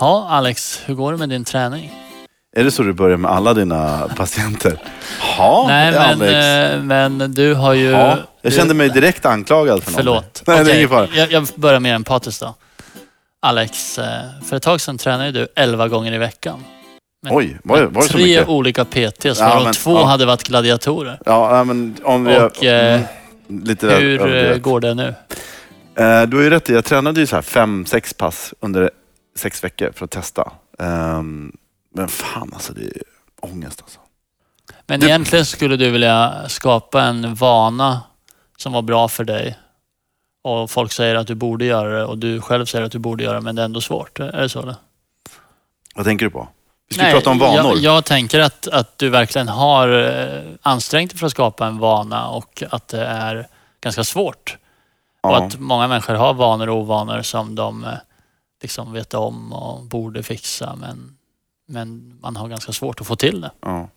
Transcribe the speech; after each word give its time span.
Ja, 0.00 0.26
Alex, 0.30 0.82
hur 0.86 0.94
går 0.94 1.12
det 1.12 1.18
med 1.18 1.28
din 1.28 1.44
träning? 1.44 1.92
Är 2.56 2.64
det 2.64 2.70
så 2.70 2.82
du 2.82 2.92
börjar 2.92 3.16
med 3.16 3.30
alla 3.30 3.54
dina 3.54 4.08
patienter? 4.16 4.78
Ja, 5.38 5.64
Nej, 5.68 5.92
men, 5.92 6.00
Alex. 6.02 6.32
eh, 6.32 6.82
men 6.82 7.32
du 7.34 7.54
har 7.54 7.72
ju... 7.72 7.90
Ja, 7.90 8.08
jag 8.42 8.52
du- 8.52 8.56
kände 8.56 8.74
mig 8.74 8.88
direkt 8.90 9.26
anklagad 9.26 9.82
för 9.82 9.92
Förlåt. 9.92 10.14
någonting. 10.14 10.44
Nej, 10.46 10.64
det 10.64 10.72
är 10.72 10.76
ingen 10.76 10.88
fara. 10.88 11.08
jag, 11.14 11.32
jag 11.32 11.46
börjar 11.54 11.80
mer 11.80 11.94
empatiskt 11.94 12.40
då. 12.40 12.54
Alex, 13.42 13.98
eh, 13.98 14.06
för 14.44 14.56
ett 14.56 14.62
tag 14.62 14.80
sedan 14.80 14.98
tränade 14.98 15.32
du 15.32 15.48
11 15.56 15.88
gånger 15.88 16.12
i 16.12 16.18
veckan. 16.18 16.64
Men- 17.22 17.36
Oj, 17.36 17.58
var, 17.64 17.80
det- 17.80 17.86
var 17.86 18.02
det 18.02 18.08
så 18.08 18.12
Tre 18.12 18.22
mycket? 18.24 18.48
olika 18.48 18.84
PTs, 18.84 19.40
Ja, 19.40 19.48
varav 19.58 19.72
två 19.72 19.92
ja. 19.98 20.04
hade 20.04 20.26
varit 20.26 20.42
gladiatorer. 20.42 21.18
Ja, 21.26 21.64
men 21.64 21.96
om 22.04 22.24
vi... 22.24 22.38
Och 22.38 22.64
eh, 22.64 22.94
mm, 23.48 23.64
lite 23.64 23.86
hur 23.86 24.20
överdrivet. 24.20 24.62
går 24.62 24.80
det 24.80 24.94
nu? 24.94 25.14
Du 26.26 26.36
har 26.36 26.42
ju 26.42 26.50
rätt 26.50 26.70
i, 26.70 26.72
jag 26.74 26.84
tränade 26.84 27.20
ju 27.20 27.26
så 27.26 27.34
här 27.36 27.42
fem, 27.42 27.86
sex 27.86 28.14
pass 28.14 28.54
under 28.60 28.90
sex 29.36 29.64
veckor 29.64 29.92
för 29.94 30.04
att 30.04 30.10
testa. 30.10 30.52
Ehm, 30.78 31.56
Men 31.94 32.08
fan 32.08 32.50
alltså, 32.54 32.72
det 32.72 32.84
är 32.84 33.02
ångest 33.40 33.80
alltså. 33.82 34.00
Men 34.86 35.00
Det- 35.00 35.06
egentligen 35.06 35.44
skulle 35.46 35.76
du 35.76 35.90
vilja 35.90 36.48
skapa 36.48 37.02
en 37.02 37.34
vana 37.34 38.02
som 38.56 38.72
var 38.72 38.82
bra 38.82 39.08
för 39.08 39.24
dig. 39.24 39.58
Och 40.42 40.70
folk 40.70 40.92
säger 40.92 41.14
att 41.14 41.26
du 41.26 41.34
borde 41.34 41.64
göra 41.64 41.98
det 41.98 42.04
och 42.04 42.18
du 42.18 42.40
själv 42.40 42.66
säger 42.66 42.84
att 42.84 42.92
du 42.92 42.98
borde 42.98 43.24
göra 43.24 43.34
det, 43.34 43.40
men 43.40 43.56
det 43.56 43.62
är 43.62 43.64
ändå 43.64 43.80
svårt. 43.80 44.20
Är 44.20 44.40
det 44.40 44.48
så? 44.48 44.62
Eller? 44.62 44.74
Vad 45.94 46.04
tänker 46.04 46.24
du 46.26 46.30
på? 46.30 46.48
Vi 46.88 46.94
ska 46.94 47.04
prata 47.10 47.30
om 47.30 47.38
vanor. 47.38 47.56
Jag, 47.74 47.76
jag 47.78 48.04
tänker 48.04 48.40
att, 48.40 48.68
att 48.68 48.98
du 48.98 49.08
verkligen 49.08 49.48
har 49.48 49.88
eh, 49.88 50.42
ansträngt 50.62 51.10
dig 51.10 51.18
för 51.18 51.26
att 51.26 51.32
skapa 51.32 51.66
en 51.66 51.78
vana 51.78 52.28
och 52.28 52.62
att 52.70 52.88
det 52.88 53.04
är 53.06 53.48
ganska 53.80 54.04
svårt. 54.04 54.56
Och 55.20 55.30
ja. 55.30 55.44
att 55.44 55.58
många 55.58 55.88
människor 55.88 56.14
har 56.14 56.34
vanor 56.34 56.68
och 56.68 56.76
ovanor 56.76 57.22
som 57.22 57.54
de 57.54 57.84
eh, 57.84 57.90
liksom 58.64 58.92
vet 58.92 59.14
om 59.14 59.52
och 59.52 59.84
borde 59.84 60.22
fixa. 60.22 60.76
Men, 60.80 61.16
men 61.66 62.18
man 62.22 62.36
har 62.36 62.48
ganska 62.48 62.72
svårt 62.72 63.00
att 63.00 63.06
få 63.06 63.16
till 63.16 63.40
det. 63.40 63.50
Ja. 63.60 63.88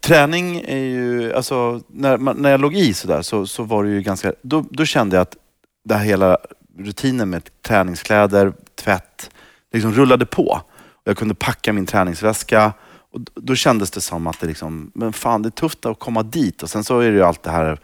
Träning 0.00 0.60
är 0.66 0.76
ju, 0.76 1.32
alltså 1.32 1.80
när, 1.88 2.18
man, 2.18 2.36
när 2.36 2.50
jag 2.50 2.60
låg 2.60 2.74
i 2.74 2.94
sådär 2.94 3.22
så, 3.22 3.46
så 3.46 3.62
var 3.62 3.84
det 3.84 3.90
ju 3.90 4.02
ganska, 4.02 4.32
då, 4.42 4.64
då 4.70 4.84
kände 4.84 5.16
jag 5.16 5.22
att 5.22 5.36
det 5.84 5.94
här 5.94 6.04
hela 6.04 6.38
rutinen 6.78 7.30
med 7.30 7.48
träningskläder, 7.62 8.52
tvätt, 8.74 9.30
liksom 9.72 9.92
rullade 9.92 10.26
på. 10.26 10.60
Jag 11.04 11.16
kunde 11.16 11.34
packa 11.34 11.72
min 11.72 11.86
träningsväska 11.86 12.72
och 13.12 13.20
då 13.34 13.54
kändes 13.54 13.90
det 13.90 14.00
som 14.00 14.26
att 14.26 14.40
det 14.40 14.46
liksom, 14.46 14.90
men 14.94 15.12
fan 15.12 15.42
det 15.42 15.48
är 15.48 15.50
tufft 15.50 15.86
att 15.86 15.98
komma 15.98 16.22
dit. 16.22 16.62
Och 16.62 16.70
sen 16.70 16.84
så 16.84 17.00
är 17.00 17.10
det 17.10 17.16
ju 17.16 17.22
allt 17.22 17.42
det 17.42 17.50
här 17.50 17.80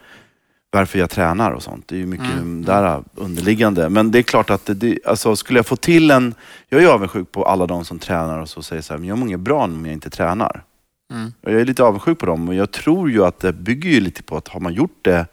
varför 0.76 0.98
jag 0.98 1.10
tränar 1.10 1.50
och 1.50 1.62
sånt. 1.62 1.88
Det 1.88 1.94
är 1.94 1.98
ju 1.98 2.06
mycket 2.06 2.32
Mm. 2.32 2.64
där 2.64 3.02
underliggande. 3.14 3.88
Men 3.88 4.10
det 4.10 4.18
är 4.18 4.22
klart 4.22 4.50
att 4.50 4.66
det, 4.66 4.74
det, 4.74 4.98
alltså, 5.04 5.36
skulle 5.36 5.58
jag 5.58 5.66
få 5.66 5.76
till 5.76 6.10
en... 6.10 6.34
Jag 6.68 6.82
är 6.82 6.86
avundsjuk 6.86 7.32
på 7.32 7.44
alla 7.44 7.66
de 7.66 7.84
som 7.84 7.98
tränar 7.98 8.38
och 8.38 8.48
så 8.48 8.62
säger 8.62 8.82
så 8.82 8.92
här, 8.92 8.98
men 8.98 9.08
jag 9.08 9.18
mår 9.18 9.28
inget 9.28 9.40
bra 9.40 9.64
om 9.64 9.86
jag 9.86 9.92
inte 9.92 10.10
tränar. 10.10 10.64
Mm. 11.12 11.32
Jag 11.40 11.60
är 11.60 11.64
lite 11.64 11.82
avundsjuk 11.84 12.18
på 12.18 12.26
dem 12.26 12.48
och 12.48 12.54
jag 12.54 12.70
tror 12.70 13.10
ju 13.10 13.24
att 13.24 13.38
det 13.38 13.52
bygger 13.52 13.90
ju 13.90 14.00
lite 14.00 14.22
på 14.22 14.36
att 14.36 14.48
har 14.48 14.60
man 14.60 14.74
gjort 14.74 14.98
det 15.02 15.26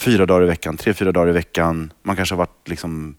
fyra 0.00 0.26
dagar 0.26 0.42
i 0.42 0.46
veckan, 0.46 0.76
tre, 0.76 0.94
fyra 0.94 1.12
dagar 1.12 1.28
i 1.28 1.32
veckan, 1.32 1.92
man 2.02 2.16
kanske 2.16 2.34
har 2.34 2.38
varit 2.38 2.68
liksom 2.68 3.16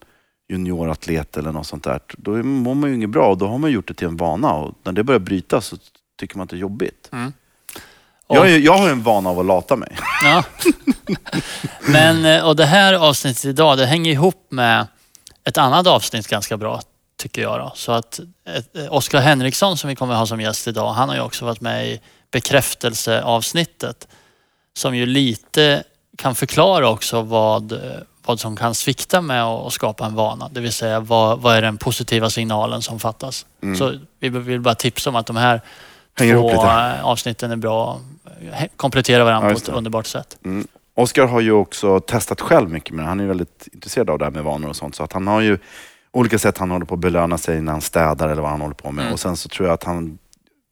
junioratlet 0.50 1.38
eller 1.38 1.52
något 1.52 1.68
sånt 1.68 1.84
där, 1.84 2.00
då 2.18 2.32
mår 2.44 2.76
man 2.76 2.90
ju 2.90 2.96
inget 2.96 3.10
bra 3.10 3.28
och 3.32 3.38
då 3.38 3.48
har 3.48 3.58
man 3.58 3.72
gjort 3.72 3.88
det 3.88 3.94
till 3.94 4.08
en 4.08 4.18
vana 4.18 4.54
och 4.54 4.74
när 4.84 4.92
det 4.92 5.04
börjar 5.04 5.20
brytas 5.20 5.66
så 5.66 5.78
tycker 6.20 6.38
man 6.38 6.44
att 6.44 6.50
det 6.50 6.56
är 6.56 6.60
jobbigt. 6.60 7.10
Mm. 7.12 7.32
Jag, 8.28 8.52
är, 8.52 8.58
jag 8.58 8.78
har 8.78 8.86
ju 8.86 8.92
en 8.92 9.04
vana 9.04 9.30
av 9.30 9.40
att 9.40 9.46
lata 9.46 9.76
mig. 9.76 9.98
Ja. 10.24 10.44
Men, 11.82 12.26
eh, 12.26 12.46
och 12.46 12.56
det 12.56 12.66
här 12.66 12.94
avsnittet 12.94 13.46
idag, 13.46 13.78
det 13.78 13.86
hänger 13.86 14.12
ihop 14.12 14.48
med 14.50 14.88
ett 15.44 15.58
annat 15.58 15.88
avsnitt 15.88 16.28
ganska 16.28 16.58
bra, 16.58 16.82
tycker 17.18 17.42
jag. 17.42 17.60
Då. 17.60 17.72
Så 17.76 17.92
att 17.92 18.20
eh, 18.48 18.94
Oskar 18.94 19.20
Henriksson 19.20 19.78
som 19.78 19.88
vi 19.88 19.96
kommer 19.96 20.16
ha 20.16 20.26
som 20.26 20.42
gäst 20.42 20.68
idag, 20.68 20.94
han 20.94 21.10
har 21.10 21.16
ju 21.16 21.22
också 21.22 21.46
varit 21.46 21.62
med 21.62 21.88
i 21.88 22.02
bekräftelseavsnittet. 22.32 24.08
Som 24.78 24.96
ju 24.96 25.06
lite 25.06 25.84
kan 26.18 26.36
förklara 26.36 26.90
också 26.90 27.22
vad, 27.22 27.72
eh, 27.72 27.80
vad 28.26 28.40
som 28.40 28.58
kan 28.58 28.76
svikta 28.76 29.22
med 29.22 29.44
att 29.44 29.74
skapa 29.74 30.06
en 30.06 30.16
vana. 30.16 30.50
Det 30.52 30.62
vill 30.62 30.74
säga 30.74 31.00
vad, 31.00 31.40
vad 31.40 31.56
är 31.56 31.62
den 31.62 31.78
positiva 31.78 32.30
signalen 32.30 32.82
som 32.82 33.00
fattas. 33.00 33.46
Mm. 33.64 33.78
Så 33.78 34.00
vi 34.20 34.30
vill 34.30 34.62
bara 34.62 34.76
tipsa 34.76 35.10
om 35.10 35.16
att 35.16 35.26
de 35.26 35.36
här 35.36 35.62
Hänger 36.18 36.34
två 36.36 36.50
eh, 36.52 37.06
avsnitten 37.06 37.52
är 37.52 37.56
bra, 37.56 38.00
kompletterar 38.76 39.24
varandra 39.26 39.50
Ja, 39.50 39.54
på 39.54 39.58
ett 39.60 39.70
underbart 39.70 40.06
sätt. 40.06 40.38
Mm. 40.46 40.68
Oskar 40.96 41.26
har 41.28 41.40
ju 41.42 41.52
också 41.52 42.00
testat 42.00 42.42
själv 42.42 42.70
mycket 42.70 42.96
med 42.96 43.06
det. 43.06 43.10
Han 43.10 43.20
är 43.20 43.26
väldigt 43.26 43.68
intresserad 43.74 44.10
av 44.10 44.20
det 44.20 44.26
här 44.26 44.32
med 44.32 44.44
vanor 44.44 44.70
och 44.70 44.76
sånt. 44.76 44.96
Så 44.96 45.04
att 45.04 45.14
han 45.14 45.28
har 45.28 45.42
ju 45.42 45.58
olika 46.12 46.40
sätt 46.40 46.58
han 46.58 46.72
håller 46.72 46.86
på 46.86 46.94
att 46.94 47.00
belöna 47.00 47.38
sig 47.38 47.62
när 47.62 47.72
han 47.72 47.82
städar 47.82 48.30
eller 48.30 48.42
vad 48.42 48.52
han 48.52 48.62
håller 48.62 48.76
på 48.76 48.92
med. 48.92 49.02
Mm. 49.02 49.14
Och 49.14 49.20
sen 49.20 49.38
så 49.38 49.50
tror 49.50 49.68
jag 49.68 49.74
att 49.74 49.84
han, 49.84 50.18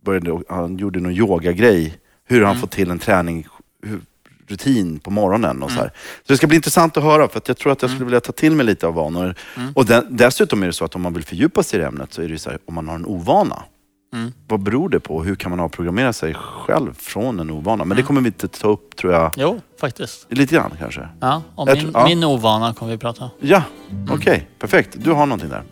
började, 0.05 0.39
han 0.49 0.77
gjorde 0.77 0.99
någon 0.99 1.11
yogagrej. 1.11 1.97
Hur 2.25 2.41
han 2.41 2.49
Mm. 2.51 2.61
får 2.61 2.67
till 2.67 2.91
en 2.91 2.99
träning, 2.99 3.47
hur, 3.83 4.01
rutin 4.47 4.99
på 4.99 5.11
morgonen 5.11 5.63
och 5.63 5.69
så 5.71 5.75
Mm. 5.77 5.83
här. 5.83 5.91
Så 6.27 6.33
det 6.33 6.37
ska 6.37 6.47
bli 6.47 6.55
intressant 6.55 6.97
att 6.97 7.03
höra 7.03 7.27
för 7.27 7.37
att 7.37 7.47
jag 7.47 7.57
tror 7.57 7.71
att 7.71 7.81
jag 7.81 7.89
Mm. 7.89 7.97
skulle 7.97 8.05
vilja 8.05 8.19
ta 8.21 8.31
till 8.31 8.55
mig 8.55 8.65
lite 8.65 8.87
av 8.87 8.93
vanor. 8.93 9.35
Mm. 9.57 9.73
Och 9.75 9.85
de, 9.85 10.01
dessutom 10.09 10.63
är 10.63 10.67
det 10.67 10.73
så 10.73 10.85
att 10.85 10.95
om 10.95 11.01
man 11.01 11.13
vill 11.13 11.23
fördjupa 11.23 11.63
sig 11.63 11.79
i 11.79 11.83
ämnet 11.83 12.13
så 12.13 12.21
är 12.21 12.25
det 12.25 12.31
ju 12.31 12.37
så 12.37 12.49
här, 12.49 12.59
om 12.65 12.73
man 12.73 12.87
har 12.87 12.95
en 12.95 13.05
ovana. 13.05 13.63
Mm. 14.13 14.31
Vad 14.47 14.59
beror 14.59 14.89
det 14.89 14.99
på? 14.99 15.23
Hur 15.23 15.35
kan 15.35 15.49
man 15.49 15.59
avprogrammera 15.59 16.13
sig 16.13 16.33
själv 16.33 16.93
från 16.93 17.39
en 17.39 17.49
ovana? 17.51 17.85
Men 17.85 17.89
det 17.97 18.01
Mm. 18.01 18.07
kommer 18.07 18.21
vi 18.21 18.27
inte 18.27 18.47
ta 18.47 18.67
upp 18.67 18.95
tror 18.95 19.13
jag, 19.13 19.31
Jo, 19.37 19.59
faktiskt. 19.81 20.25
lite 20.29 20.55
grann 20.55 20.71
kanske. 20.79 21.07
Ja, 21.19 21.41
om 21.55 21.67
min, 21.67 21.79
tror- 21.81 21.91
ja. 21.93 22.05
min 22.05 22.23
ovana 22.23 22.73
kommer 22.73 22.91
vi 22.91 22.97
prata 22.97 23.23
om. 23.23 23.29
Ja, 23.39 23.63
okej. 24.11 24.47
Perfekt. 24.59 24.89
Du 25.03 25.11
har 25.11 25.25
någonting 25.25 25.49
där. 25.49 25.63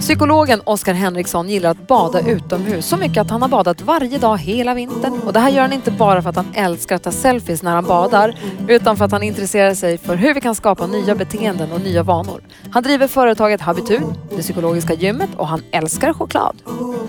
Psykologen 0.00 0.60
Oskar 0.64 0.94
Henriksson 0.94 1.48
gillar 1.48 1.70
att 1.70 1.86
bada 1.86 2.20
utomhus 2.20 2.86
så 2.86 2.96
mycket 2.96 3.20
att 3.20 3.30
han 3.30 3.42
har 3.42 3.48
badat 3.48 3.80
varje 3.80 4.18
dag 4.18 4.38
hela 4.38 4.74
vintern. 4.74 5.20
Och 5.26 5.32
det 5.32 5.40
här 5.40 5.50
gör 5.50 5.62
han 5.62 5.72
inte 5.72 5.90
bara 5.90 6.22
för 6.22 6.30
att 6.30 6.36
han 6.36 6.46
älskar 6.54 6.96
att 6.96 7.02
ta 7.02 7.12
selfies 7.12 7.62
när 7.62 7.74
han 7.74 7.84
badar 7.84 8.34
utan 8.68 8.96
för 8.96 9.04
att 9.04 9.12
han 9.12 9.22
intresserar 9.22 9.74
sig 9.74 9.98
för 9.98 10.16
hur 10.16 10.34
vi 10.34 10.40
kan 10.40 10.54
skapa 10.54 10.86
nya 10.86 11.14
beteenden 11.14 11.72
och 11.72 11.80
nya 11.80 12.02
vanor. 12.02 12.40
Han 12.70 12.82
driver 12.82 13.08
företaget 13.08 13.60
Habitur, 13.60 14.02
det 14.36 14.42
psykologiska 14.42 14.94
gymmet 14.94 15.30
och 15.36 15.48
han 15.48 15.62
älskar 15.70 16.12
choklad. 16.12 16.56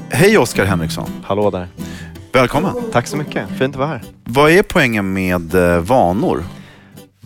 Hej 0.10 0.38
Oskar 0.38 0.66
Henriksson. 0.66 1.10
Hallå 1.24 1.50
där. 1.50 1.68
Välkommen. 2.34 2.74
Tack 2.92 3.08
så 3.08 3.18
mycket. 3.18 3.50
Fint 3.50 3.76
att 3.76 3.80
vara 3.80 3.88
här. 3.88 4.04
Vad 4.24 4.52
är 4.52 4.64
poängen 4.64 5.14
med 5.14 5.56
eh, 5.56 5.80
vanor? 5.80 6.44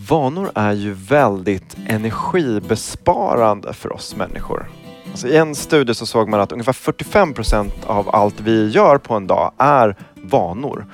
Vanor 0.09 0.52
är 0.56 0.73
ju 0.73 0.94
väldigt 0.94 1.75
energibesparande 1.88 3.73
för 3.73 3.94
oss 3.94 4.16
människor. 4.16 4.69
Alltså 5.13 5.28
I 5.28 5.38
en 5.38 5.56
studie 5.56 5.94
så 5.94 6.06
såg 6.06 6.29
man 6.29 6.40
att 6.40 6.51
ungefär 6.51 6.74
45 6.74 7.34
procent 7.34 7.74
av 7.85 8.16
allt 8.16 8.40
vi 8.40 8.69
gör 8.69 8.97
på 8.97 9.13
en 9.13 9.28
dag 9.28 9.51
är 9.57 9.96
vanor. 10.16 10.85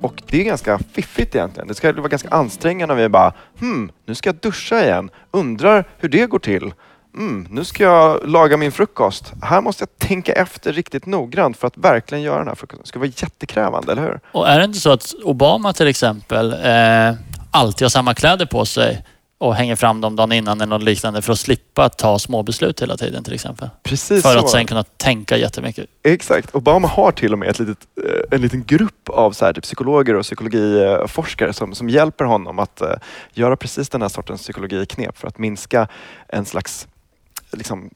Och 0.00 0.22
det 0.26 0.40
är 0.40 0.44
ganska 0.44 0.78
fiffigt 0.78 1.34
egentligen. 1.34 1.68
Det 1.68 1.74
ska 1.74 1.92
vara 1.92 2.08
ganska 2.08 2.28
ansträngande 2.28 2.94
om 2.94 3.00
vi 3.00 3.08
bara 3.08 3.32
hmm, 3.58 3.90
nu 4.06 4.14
ska 4.14 4.28
jag 4.28 4.36
duscha 4.36 4.84
igen. 4.84 5.10
Undrar 5.30 5.84
hur 5.98 6.08
det 6.08 6.26
går 6.26 6.38
till. 6.38 6.72
Mm, 7.16 7.46
nu 7.50 7.64
ska 7.64 7.84
jag 7.84 8.28
laga 8.28 8.56
min 8.56 8.72
frukost. 8.72 9.32
Här 9.42 9.60
måste 9.60 9.82
jag 9.82 10.08
tänka 10.08 10.32
efter 10.32 10.72
riktigt 10.72 11.06
noggrant 11.06 11.56
för 11.56 11.66
att 11.66 11.76
verkligen 11.76 12.24
göra 12.24 12.38
den 12.38 12.48
här 12.48 12.54
frukosten. 12.54 12.82
Det 12.82 12.88
ska 12.88 12.98
vara 12.98 13.10
jättekrävande, 13.16 13.92
eller 13.92 14.02
hur? 14.02 14.20
Och 14.32 14.48
är 14.48 14.58
det 14.58 14.64
inte 14.64 14.78
så 14.78 14.90
att 14.90 15.14
Obama 15.24 15.72
till 15.72 15.86
exempel 15.88 16.52
eh, 16.52 17.14
alltid 17.50 17.84
har 17.84 17.90
samma 17.90 18.14
kläder 18.14 18.46
på 18.46 18.64
sig 18.64 19.04
och 19.38 19.54
hänger 19.54 19.76
fram 19.76 20.00
dem 20.00 20.16
dagen 20.16 20.32
innan 20.32 20.60
eller 20.60 20.70
något 20.70 20.82
liknande 20.82 21.22
för 21.22 21.32
att 21.32 21.38
slippa 21.38 21.88
ta 21.88 22.18
små 22.18 22.42
beslut 22.42 22.82
hela 22.82 22.96
tiden 22.96 23.24
till 23.24 23.34
exempel? 23.34 23.68
Precis 23.82 24.22
För 24.22 24.32
så. 24.32 24.38
att 24.38 24.50
sen 24.50 24.66
kunna 24.66 24.82
tänka 24.82 25.36
jättemycket. 25.36 25.86
Exakt. 26.02 26.54
Obama 26.54 26.88
har 26.88 27.12
till 27.12 27.32
och 27.32 27.38
med 27.38 27.48
ett 27.48 27.58
litet, 27.58 27.78
eh, 28.04 28.36
en 28.36 28.40
liten 28.40 28.64
grupp 28.64 29.08
av 29.08 29.32
så 29.32 29.44
här, 29.44 29.52
typ 29.52 29.64
psykologer 29.64 30.14
och 30.14 30.22
psykologiforskare 30.22 31.52
som, 31.52 31.74
som 31.74 31.88
hjälper 31.88 32.24
honom 32.24 32.58
att 32.58 32.80
eh, 32.80 32.92
göra 33.32 33.56
precis 33.56 33.88
den 33.88 34.02
här 34.02 34.08
sortens 34.08 34.42
psykologiknep 34.42 35.18
för 35.18 35.28
att 35.28 35.38
minska 35.38 35.88
en 36.28 36.44
slags 36.44 36.88
liksom, 37.52 37.90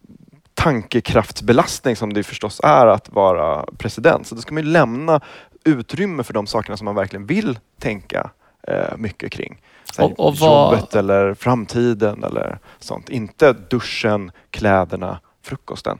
tankekraftsbelastning 0.55 1.97
som 1.97 2.13
det 2.13 2.23
förstås 2.23 2.61
är 2.65 2.87
att 2.87 3.09
vara 3.09 3.65
president. 3.79 4.27
Så 4.27 4.35
då 4.35 4.41
ska 4.41 4.55
man 4.55 4.63
ju 4.63 4.71
lämna 4.71 5.21
utrymme 5.65 6.23
för 6.23 6.35
de 6.35 6.47
sakerna 6.47 6.77
som 6.77 6.85
man 6.85 6.95
verkligen 6.95 7.27
vill 7.27 7.59
tänka 7.81 8.31
eh, 8.69 8.97
mycket 8.97 9.33
kring. 9.33 9.61
Och- 9.99 10.21
och 10.27 10.37
vad- 10.37 10.75
Jobbet 10.75 10.95
eller 10.95 11.35
framtiden 11.35 12.25
eller 12.25 12.59
sånt. 12.79 13.09
Inte 13.09 13.53
duschen, 13.53 14.31
kläderna, 14.51 15.21
frukosten. 15.43 15.99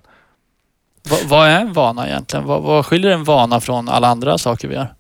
Va, 1.11 1.17
vad 1.29 1.49
är 1.49 1.61
en 1.61 1.73
vana 1.73 2.09
egentligen? 2.09 2.47
Vad, 2.47 2.63
vad 2.63 2.87
skiljer 2.87 3.11
en 3.11 3.25
vana 3.25 3.61
från 3.61 3.89
alla 3.89 4.09
andra 4.09 4.39
saker 4.39 4.69
vi 4.69 4.75
gör? 4.75 4.95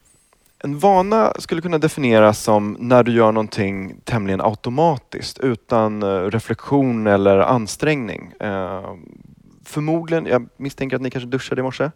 En 0.65 0.79
vana 0.79 1.33
skulle 1.39 1.61
kunna 1.63 1.79
definieras 1.79 2.39
som 2.43 2.77
när 2.81 3.03
du 3.03 3.13
gör 3.13 3.33
någonting 3.33 3.95
tämligen 4.05 4.41
automatiskt 4.41 5.39
utan 5.39 6.03
eh, 6.03 6.07
reflektion 6.09 7.07
eller 7.07 7.39
ansträngning. 7.39 8.33
Eh, 8.41 8.83
Förmodligen, 9.65 10.27
jag 10.27 10.49
misstänker 10.57 10.97
att 10.97 11.03
ni 11.03 11.11
kanske 11.11 11.29
duschade 11.29 11.61
i 11.61 11.63
morse? 11.65 11.91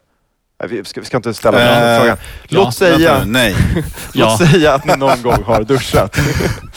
Vi 0.65 0.85
ska, 0.85 1.01
vi 1.01 1.07
ska 1.07 1.17
inte 1.17 1.35
ställa 1.35 1.59
den 1.59 1.93
Eh, 1.95 1.99
frågan. 2.01 2.17
Låt, 2.49 2.65
ja, 2.65 2.73
säga, 2.73 2.99
Vänta 3.13 3.25
nu, 3.25 3.31
Nej. 3.33 3.57
Ja. 4.13 4.37
låt 4.41 4.51
säga 4.51 4.75
att 4.75 4.85
ni 4.85 4.97
någon 4.97 5.23
gång 5.23 5.43
har 5.45 5.63
duschat. 5.63 6.17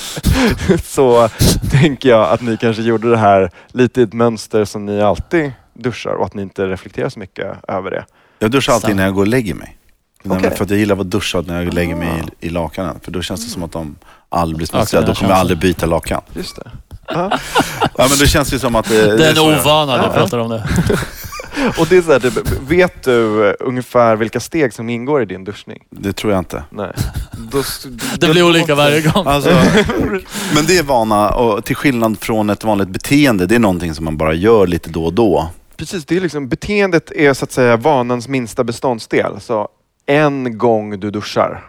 Så 0.83 1.29
tänker 1.71 2.09
jag 2.09 2.29
att 2.29 2.41
ni 2.41 2.57
kanske 2.57 2.81
gjorde 2.83 3.09
det 3.09 3.17
här 3.17 3.51
lite 3.71 4.01
i 4.01 4.03
ett 4.03 4.13
mönster 4.13 4.65
som 4.65 4.85
ni 4.85 5.01
alltid 5.01 5.51
duschar 5.73 6.11
och 6.11 6.25
att 6.25 6.33
ni 6.33 6.41
inte 6.41 6.65
reflekterar 6.67 7.09
så 7.09 7.19
mycket 7.19 7.45
över 7.67 7.91
det. 7.91 8.05
Jag 8.39 8.51
duschar 8.51 8.73
alltid 8.73 8.89
innan 8.89 9.05
jag 9.05 9.13
går 9.13 9.21
och 9.21 9.27
lägger 9.27 9.53
mig. 9.53 9.77
Okej. 10.25 10.55
För 10.55 10.63
att 10.63 10.69
jag 10.69 10.79
gillar 10.79 10.93
att 10.93 10.97
vara 10.97 11.07
duschad 11.07 11.47
när 11.47 11.63
jag 11.63 11.73
lägger 11.73 11.95
mig 11.95 12.07
Ah. 12.23 12.27
i, 12.39 12.47
i 12.47 12.49
lakanen. 12.49 12.99
För 13.03 13.11
då 13.11 13.21
känns 13.21 13.45
det 13.45 13.51
som 13.51 13.63
att 13.63 13.71
de 13.71 13.95
aldrig 14.29 14.57
blir 14.57 14.67
smutsiga. 14.67 14.99
Okej, 14.99 15.05
Då 15.05 15.13
den 15.13 15.15
kommer 15.15 15.31
jag 15.31 15.39
aldrig 15.39 15.59
byta 15.59 15.85
lakan. 15.85 16.21
Just 16.33 16.55
det. 16.55 16.71
Ja. 17.07 17.39
Ja, 17.97 18.07
men 18.09 18.17
då 18.19 18.25
känns 18.25 18.49
det 18.49 18.59
som 18.59 18.75
att 18.75 18.89
det, 18.89 19.17
Det 19.17 19.27
är 19.27 19.35
så 19.35 19.45
en 19.49 19.51
jag- 19.53 19.61
ovana 19.65 19.97
du 19.97 20.03
Ja. 20.03 20.09
pratar 20.13 20.37
om 20.37 20.49
det. 20.49 20.67
Och 21.79 21.87
det 21.89 21.97
är 21.97 22.01
så 22.01 22.11
här, 22.11 22.19
typ, 22.19 22.61
vet 22.67 23.03
du 23.03 23.47
eh, 23.49 23.53
ungefär 23.59 24.15
vilka 24.15 24.39
steg 24.39 24.73
som 24.73 24.89
ingår 24.89 25.21
i 25.21 25.25
din 25.25 25.43
duschning? 25.43 25.83
Det 25.89 26.13
tror 26.13 26.33
jag 26.33 26.39
inte. 26.39 26.63
Nej. 26.69 26.91
Då, 27.51 27.63
Det 28.19 28.29
blir 28.29 28.43
olika 28.43 28.75
varje 28.75 29.01
gång. 29.01 29.27
Alltså, 29.27 29.49
men 30.55 30.65
det 30.67 30.77
är 30.77 30.83
vana 30.83 31.29
och 31.29 31.65
till 31.65 31.75
skillnad 31.75 32.19
från 32.19 32.49
ett 32.49 32.63
vanligt 32.63 32.89
beteende. 32.89 33.45
Det 33.45 33.55
är 33.55 33.59
någonting 33.59 33.93
som 33.93 34.05
man 34.05 34.17
bara 34.17 34.33
gör 34.33 34.67
lite 34.67 34.89
då 34.89 35.05
och 35.05 35.13
då. 35.13 35.49
Precis, 35.77 36.05
det 36.05 36.17
är 36.17 36.21
liksom, 36.21 36.49
beteendet 36.49 37.11
är 37.11 37.33
så 37.33 37.45
att 37.45 37.51
säga 37.51 37.77
vanans 37.77 38.27
minsta 38.27 38.63
beståndsdel. 38.63 39.41
Så 39.41 39.67
en 40.05 40.57
gång 40.57 40.99
du 40.99 41.11
duschar 41.11 41.63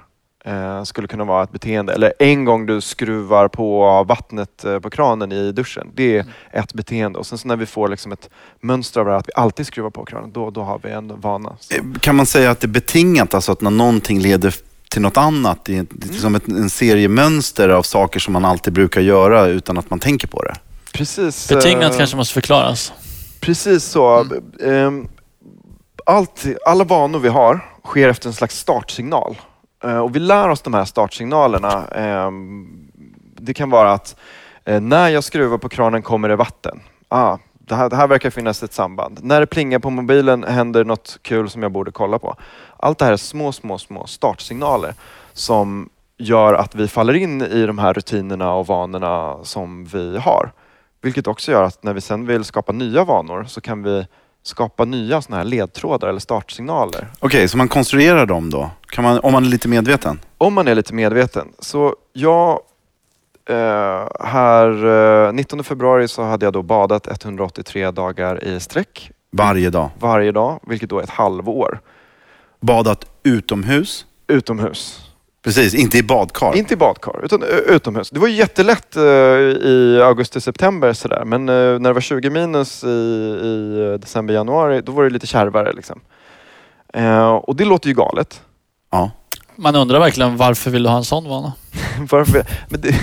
skulle 0.84 1.08
kunna 1.08 1.24
vara 1.24 1.42
ett 1.42 1.52
beteende. 1.52 1.92
Eller 1.92 2.12
en 2.18 2.44
gång 2.44 2.66
du 2.66 2.80
skruvar 2.80 3.48
på 3.48 4.04
vattnet 4.04 4.64
eh, 4.64 4.78
på 4.78 4.90
kranen 4.90 5.32
i 5.32 5.52
duschen. 5.52 5.90
Det 5.94 6.16
är 6.18 6.24
ett 6.52 6.74
beteende. 6.74 7.18
Och 7.18 7.26
sen 7.26 7.38
så 7.38 7.48
när 7.48 7.56
vi 7.56 7.66
får 7.66 7.88
liksom 7.88 8.12
ett 8.12 8.28
mönster 8.60 9.00
av 9.00 9.06
det 9.06 9.12
här, 9.12 9.18
att 9.18 9.28
vi 9.28 9.32
alltid 9.34 9.66
skruvar 9.66 9.90
på 9.90 10.04
kranen, 10.04 10.32
då, 10.32 10.50
då 10.50 10.62
har 10.62 10.80
vi 10.82 10.90
en 10.90 11.20
vana. 11.20 11.56
Så. 11.60 11.74
Eh, 11.74 11.82
Kan 12.00 12.16
man 12.16 12.26
säga 12.26 12.50
att 12.50 12.60
det 12.60 12.66
är 12.66 12.68
betingat, 12.68 13.34
alltså 13.34 13.52
att 13.52 13.60
när 13.60 13.70
någonting 13.70 14.20
leder 14.20 14.54
till 14.90 15.02
något 15.02 15.16
annat, 15.16 15.64
det 15.64 15.76
är, 15.76 15.80
är 16.10 16.12
som 16.14 16.34
ett, 16.34 16.48
en 16.48 16.70
seriemönster 16.70 17.68
av 17.68 17.82
saker 17.82 18.20
som 18.20 18.32
man 18.32 18.44
alltid 18.44 18.72
brukar 18.72 19.00
göra 19.00 19.46
utan 19.46 19.78
att 19.78 19.90
man 19.90 19.98
tänker 19.98 20.28
på 20.28 20.42
det. 20.42 20.54
Precis. 20.92 21.48
Betingat 21.48 21.92
eh, 21.92 21.98
kanske 21.98 22.16
måste 22.16 22.34
förklaras. 22.34 22.92
Precis 23.40 23.84
så. 23.84 24.26
Ehm, 24.64 25.08
Allt, 26.06 26.46
alla 26.66 26.84
vanor 26.84 27.18
vi 27.18 27.28
har 27.28 27.60
sker 27.84 28.08
efter 28.08 28.28
en 28.28 28.32
slags 28.34 28.58
startsignal. 28.58 29.36
Eh, 29.84 29.98
och 29.98 30.16
vi 30.16 30.18
lär 30.18 30.48
oss 30.48 30.62
de 30.62 30.74
här 30.74 30.84
startsignalerna. 30.84 31.86
Ehm, 31.86 32.90
det 33.36 33.54
kan 33.54 33.70
vara 33.70 33.92
att 33.92 34.16
eh, 34.64 34.80
när 34.80 35.08
jag 35.08 35.24
skruvar 35.24 35.58
på 35.58 35.68
kranen 35.68 36.02
kommer 36.02 36.28
det 36.28 36.36
vatten. 36.36 36.80
Ah, 37.08 37.38
det, 37.52 37.74
här, 37.74 37.90
det 37.90 37.96
här 37.96 38.06
verkar 38.06 38.30
finnas 38.30 38.62
ett 38.62 38.72
samband. 38.72 39.18
När 39.22 39.40
det 39.40 39.46
plingar 39.46 39.78
på 39.78 39.90
mobilen 39.90 40.44
händer 40.44 40.84
något 40.84 41.18
kul 41.22 41.50
som 41.50 41.62
jag 41.62 41.72
borde 41.72 41.90
kolla 41.90 42.18
på. 42.18 42.34
Allt 42.76 42.98
det 42.98 43.04
här 43.04 43.12
är 43.12 43.16
små, 43.16 43.52
små, 43.52 43.78
små 43.78 44.06
startsignaler 44.06 44.94
som 45.32 45.88
gör 46.18 46.54
att 46.54 46.74
vi 46.74 46.88
faller 46.88 47.14
in 47.14 47.42
i 47.42 47.66
de 47.66 47.78
här 47.78 47.94
rutinerna 47.94 48.52
och 48.52 48.66
vanorna 48.66 49.44
som 49.44 49.84
vi 49.84 50.18
har. 50.18 50.52
Vilket 51.02 51.26
också 51.26 51.52
gör 51.52 51.62
att 51.62 51.82
när 51.82 51.92
vi 51.92 52.00
sen 52.00 52.26
vill 52.26 52.44
skapa 52.44 52.72
nya 52.72 53.04
vanor 53.04 53.44
så 53.44 53.60
kan 53.60 53.82
vi 53.82 54.06
skapa 54.42 54.84
nya 54.84 55.22
såna 55.22 55.36
här 55.36 55.44
ledtrådar 55.44 56.08
eller 56.08 56.20
startsignaler. 56.20 57.08
Okej, 57.20 57.48
så 57.48 57.56
man 57.56 57.68
konstruerar 57.68 58.26
dem 58.26 58.50
då? 58.50 58.70
Kan 58.86 59.04
man, 59.04 59.18
om 59.20 59.32
man 59.32 59.44
är 59.44 59.48
lite 59.48 59.68
medveten? 59.68 60.20
Om 60.38 60.54
man 60.54 60.68
är 60.68 60.74
lite 60.74 60.94
medveten. 60.94 61.48
Så 61.58 61.96
jag, 62.12 62.60
eh, 63.50 64.08
här 64.20 64.86
eh, 65.26 65.32
19 65.32 65.64
februari 65.64 66.08
så 66.08 66.22
hade 66.22 66.46
jag 66.46 66.52
då 66.52 66.62
badat 66.62 67.24
183 67.24 67.90
dagar 67.90 68.44
i 68.44 68.60
sträck 68.60 69.10
Varje 69.32 69.70
dag? 69.70 69.90
varje 69.98 70.32
dag, 70.32 70.60
vilket 70.66 70.90
då 70.90 70.98
är 70.98 71.02
ett 71.02 71.10
halvår. 71.10 71.80
Badat 72.60 73.06
utomhus? 73.22 74.06
Utomhus. 74.26 75.09
Precis, 75.44 75.74
inte 75.74 75.98
i 75.98 76.02
badkar? 76.02 76.56
Inte 76.56 76.74
i 76.74 76.76
badkar, 76.76 77.24
utan 77.24 77.42
utomhus. 77.66 78.10
Det 78.10 78.20
var 78.20 78.28
ju 78.28 78.34
jättelätt 78.34 78.96
eh, 78.96 79.02
i 79.02 80.00
augusti-september 80.04 80.92
sådär. 80.92 81.22
Men 81.24 81.48
eh, 81.48 81.54
när 81.54 81.80
det 81.80 81.92
var 81.92 82.00
20 82.00 82.30
minus 82.30 82.84
i, 82.84 82.86
i 82.88 83.98
december-januari, 84.00 84.80
då 84.80 84.92
var 84.92 85.04
det 85.04 85.10
lite 85.10 85.26
kärvare. 85.26 85.72
Liksom. 85.72 86.00
Eh, 86.94 87.28
och 87.28 87.56
det 87.56 87.64
låter 87.64 87.88
ju 87.88 87.94
galet. 87.94 88.40
Ja. 88.90 89.10
Man 89.56 89.76
undrar 89.76 89.98
verkligen 90.00 90.36
varför 90.36 90.70
vill 90.70 90.82
du 90.82 90.88
ha 90.88 90.96
en 90.96 91.04
sån 91.04 91.28
vana? 91.28 91.52
Varför? 92.10 92.42
Men 92.68 92.80
det, 92.80 92.88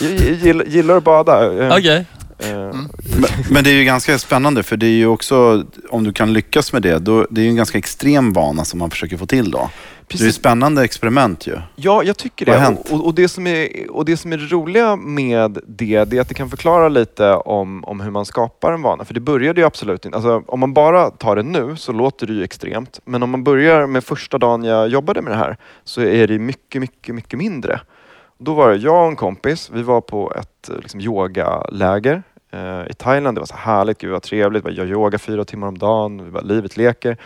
jag 0.00 0.10
gillar, 0.20 0.64
gillar 0.64 0.96
att 0.96 1.04
bada. 1.04 1.64
Eh, 1.64 1.76
Okej. 1.78 1.96
eh, 1.96 2.04
Mm. 2.44 2.88
Men, 3.20 3.30
men 3.50 3.64
det 3.64 3.70
är 3.70 3.74
ju 3.74 3.84
ganska 3.84 4.18
spännande 4.18 4.62
för 4.62 4.76
det 4.76 4.86
är 4.86 4.90
ju 4.90 5.06
också, 5.06 5.64
om 5.90 6.04
du 6.04 6.12
kan 6.12 6.32
lyckas 6.32 6.72
med 6.72 6.82
det, 6.82 6.98
då, 6.98 7.26
det 7.30 7.40
är 7.40 7.42
ju 7.42 7.50
en 7.50 7.56
ganska 7.56 7.78
extrem 7.78 8.32
vana 8.32 8.64
som 8.64 8.78
man 8.78 8.90
försöker 8.90 9.16
få 9.16 9.26
till 9.26 9.50
då. 9.50 9.70
Det 10.12 10.16
är 10.16 10.18
Precis. 10.18 10.36
ett 10.36 10.40
spännande 10.40 10.84
experiment 10.84 11.46
ju. 11.46 11.58
Ja, 11.76 12.02
jag 12.02 12.16
tycker 12.16 12.46
Vad 12.46 12.54
det. 12.54 12.58
har 12.58 12.64
hänt? 12.64 12.88
Och, 12.90 13.06
och, 13.06 13.14
det 13.14 13.28
som 13.28 13.46
är, 13.46 13.90
och 13.90 14.04
det 14.04 14.16
som 14.16 14.32
är 14.32 14.36
det 14.36 14.46
roliga 14.46 14.96
med 14.96 15.58
det, 15.66 16.04
det 16.04 16.16
är 16.16 16.20
att 16.20 16.28
det 16.28 16.34
kan 16.34 16.50
förklara 16.50 16.88
lite 16.88 17.32
om, 17.34 17.84
om 17.84 18.00
hur 18.00 18.10
man 18.10 18.24
skapar 18.24 18.72
en 18.72 18.82
vana. 18.82 19.04
För 19.04 19.14
det 19.14 19.20
började 19.20 19.60
ju 19.60 19.66
absolut 19.66 20.04
inte... 20.04 20.16
Alltså, 20.16 20.42
om 20.46 20.60
man 20.60 20.74
bara 20.74 21.10
tar 21.10 21.36
det 21.36 21.42
nu 21.42 21.76
så 21.76 21.92
låter 21.92 22.26
det 22.26 22.32
ju 22.32 22.44
extremt. 22.44 23.00
Men 23.04 23.22
om 23.22 23.30
man 23.30 23.44
börjar 23.44 23.86
med 23.86 24.04
första 24.04 24.38
dagen 24.38 24.64
jag 24.64 24.88
jobbade 24.88 25.22
med 25.22 25.32
det 25.32 25.36
här 25.36 25.56
så 25.84 26.00
är 26.02 26.26
det 26.26 26.38
mycket, 26.38 26.80
mycket, 26.80 27.14
mycket 27.14 27.38
mindre. 27.38 27.80
Då 28.38 28.54
var 28.54 28.70
det 28.70 28.76
jag 28.76 29.02
och 29.02 29.08
en 29.08 29.16
kompis, 29.16 29.70
vi 29.72 29.82
var 29.82 30.00
på 30.00 30.32
ett 30.34 30.68
eh, 30.68 30.76
liksom, 30.76 31.00
yogaläger 31.00 32.22
eh, 32.52 32.90
i 32.90 32.94
Thailand. 32.98 33.36
Det 33.36 33.40
var 33.40 33.46
så 33.46 33.56
härligt, 33.56 33.98
gud 33.98 34.10
vad 34.10 34.22
trevligt. 34.22 34.64
Jag 34.70 34.88
yoga 34.88 35.18
fyra 35.18 35.44
timmar 35.44 35.68
om 35.68 35.78
dagen, 35.78 36.24
vi 36.24 36.30
bara, 36.30 36.42
livet 36.42 36.76
leker. 36.76 37.16